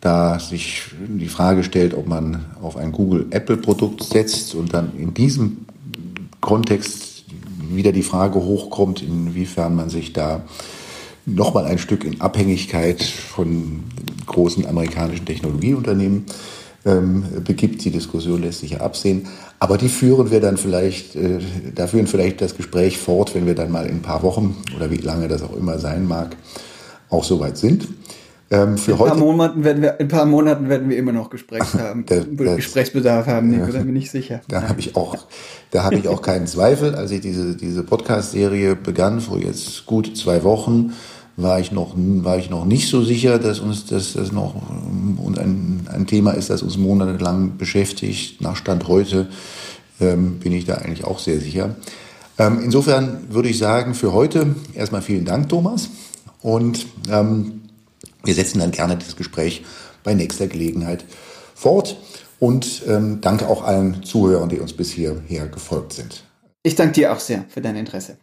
da 0.01 0.39
sich 0.39 0.83
die 1.07 1.29
Frage 1.29 1.63
stellt, 1.65 1.95
ob 1.95 2.07
man 2.07 2.47
auf 2.63 2.77
ein 2.77 2.93
Google-Apple-Produkt 2.93 4.03
setzt 4.05 4.55
und 4.55 4.73
dann 4.73 4.97
in 4.97 5.13
diesem 5.13 5.67
Kontext 6.41 7.25
wieder 7.71 7.93
die 7.93 8.03
Frage 8.03 8.41
hochkommt, 8.41 9.03
inwiefern 9.03 9.75
man 9.75 9.91
sich 9.91 10.13
da 10.13 10.45
nochmal 11.27 11.67
ein 11.67 11.79
Stück 11.79 12.05
in 12.05 12.21
Abhängigkeit 12.21 13.03
von 13.03 13.83
großen 14.27 14.65
amerikanischen 14.67 15.27
Technologieunternehmen 15.27 16.25
ähm, 16.87 17.25
begibt. 17.45 17.85
Die 17.85 17.91
Diskussion 17.91 18.41
lässt 18.41 18.61
sich 18.61 18.71
ja 18.71 18.81
absehen. 18.81 19.27
Aber 19.59 19.77
die 19.77 19.89
führen 19.89 20.31
wir 20.31 20.41
dann 20.41 20.57
vielleicht, 20.57 21.17
äh, 21.17 21.41
da 21.75 21.87
führen 21.87 22.07
vielleicht 22.07 22.41
das 22.41 22.57
Gespräch 22.57 22.97
fort, 22.99 23.35
wenn 23.35 23.47
wir 23.47 23.55
dann 23.55 23.71
mal 23.71 23.87
in 23.87 23.97
ein 23.97 24.03
paar 24.03 24.23
Wochen 24.23 24.57
oder 24.77 24.91
wie 24.91 24.97
lange 24.97 25.29
das 25.29 25.43
auch 25.43 25.57
immer 25.57 25.79
sein 25.79 26.07
mag, 26.07 26.37
auch 27.11 27.25
soweit 27.25 27.57
sind. 27.57 27.89
Ähm, 28.51 28.79
für 28.79 28.93
in, 28.93 28.99
heute, 28.99 29.11
paar 29.11 29.21
Monaten 29.21 29.65
werden 29.65 29.83
wir, 29.83 30.01
in 30.01 30.07
ein 30.07 30.09
paar 30.09 30.25
Monaten 30.25 30.69
werden 30.71 30.89
wir 30.89 30.97
immer 30.97 31.13
noch 31.13 31.29
Gesprächs 31.29 31.75
haben, 31.75 32.07
das, 32.07 32.25
das, 32.31 32.57
Gesprächsbedarf 32.57 33.27
haben, 33.27 33.51
Nico, 33.51 33.71
da 33.71 33.81
bin 33.81 33.95
ich 33.95 34.11
sicher. 34.11 34.41
Da 34.49 34.67
habe 34.69 34.81
ich 34.81 34.97
auch, 34.97 35.17
da 35.71 35.85
habe 35.85 35.97
ich 35.97 36.09
auch 36.09 36.23
keinen 36.23 36.47
Zweifel. 36.47 36.95
Als 36.95 37.11
ich 37.11 37.21
diese, 37.21 37.57
diese 37.57 37.83
Podcast-Serie 37.83 38.75
begann, 38.75 39.21
vor 39.21 39.39
jetzt 39.39 39.85
gut 39.85 40.17
zwei 40.17 40.45
Wochen, 40.45 40.95
war 41.37 41.61
ich 41.61 41.73
noch, 41.73 41.95
war 41.97 42.39
ich 42.39 42.49
noch 42.49 42.65
nicht 42.65 42.89
so 42.89 43.03
sicher, 43.03 43.39
dass 43.39 43.61
uns 43.61 43.87
das, 43.87 44.15
das 44.15 44.33
noch 44.33 44.55
und 45.19 45.39
ein, 45.39 45.87
ein 45.93 46.07
Thema 46.07 46.33
ist, 46.33 46.49
das 46.49 46.63
uns 46.63 46.79
monatelang 46.79 47.59
beschäftigt. 47.59 48.41
Nach 48.41 48.57
Stand 48.57 48.89
heute 48.89 49.29
ähm, 50.01 50.39
bin 50.39 50.53
ich 50.53 50.65
da 50.65 50.75
eigentlich 50.75 51.05
auch 51.05 51.19
sehr 51.19 51.39
sicher. 51.39 51.77
Ähm, 52.39 52.61
insofern 52.65 53.27
würde 53.29 53.51
ich 53.51 53.59
sagen, 53.59 53.95
für 53.95 54.13
heute 54.13 54.55
erstmal 54.75 55.03
vielen 55.03 55.27
Dank, 55.27 55.49
Thomas. 55.49 55.91
Und 56.43 56.87
ähm, 57.11 57.63
wir 58.25 58.35
setzen 58.35 58.59
dann 58.61 58.71
gerne 58.71 58.97
das 58.97 59.17
Gespräch 59.17 59.65
bei 60.05 60.15
nächster 60.15 60.47
Gelegenheit 60.47 61.05
fort. 61.55 61.97
Und 62.39 62.83
ähm, 62.87 63.21
danke 63.21 63.49
auch 63.49 63.65
allen 63.65 64.05
Zuhörern, 64.05 64.49
die 64.49 64.61
uns 64.61 64.73
bis 64.73 64.91
hierher 64.91 65.49
gefolgt 65.49 65.95
sind. 65.95 66.23
Ich 66.63 66.77
danke 66.77 66.95
dir 66.95 67.13
auch 67.13 67.21
sehr 67.21 67.45
für 67.49 67.61
dein 67.61 67.77
Interesse. 67.77 68.19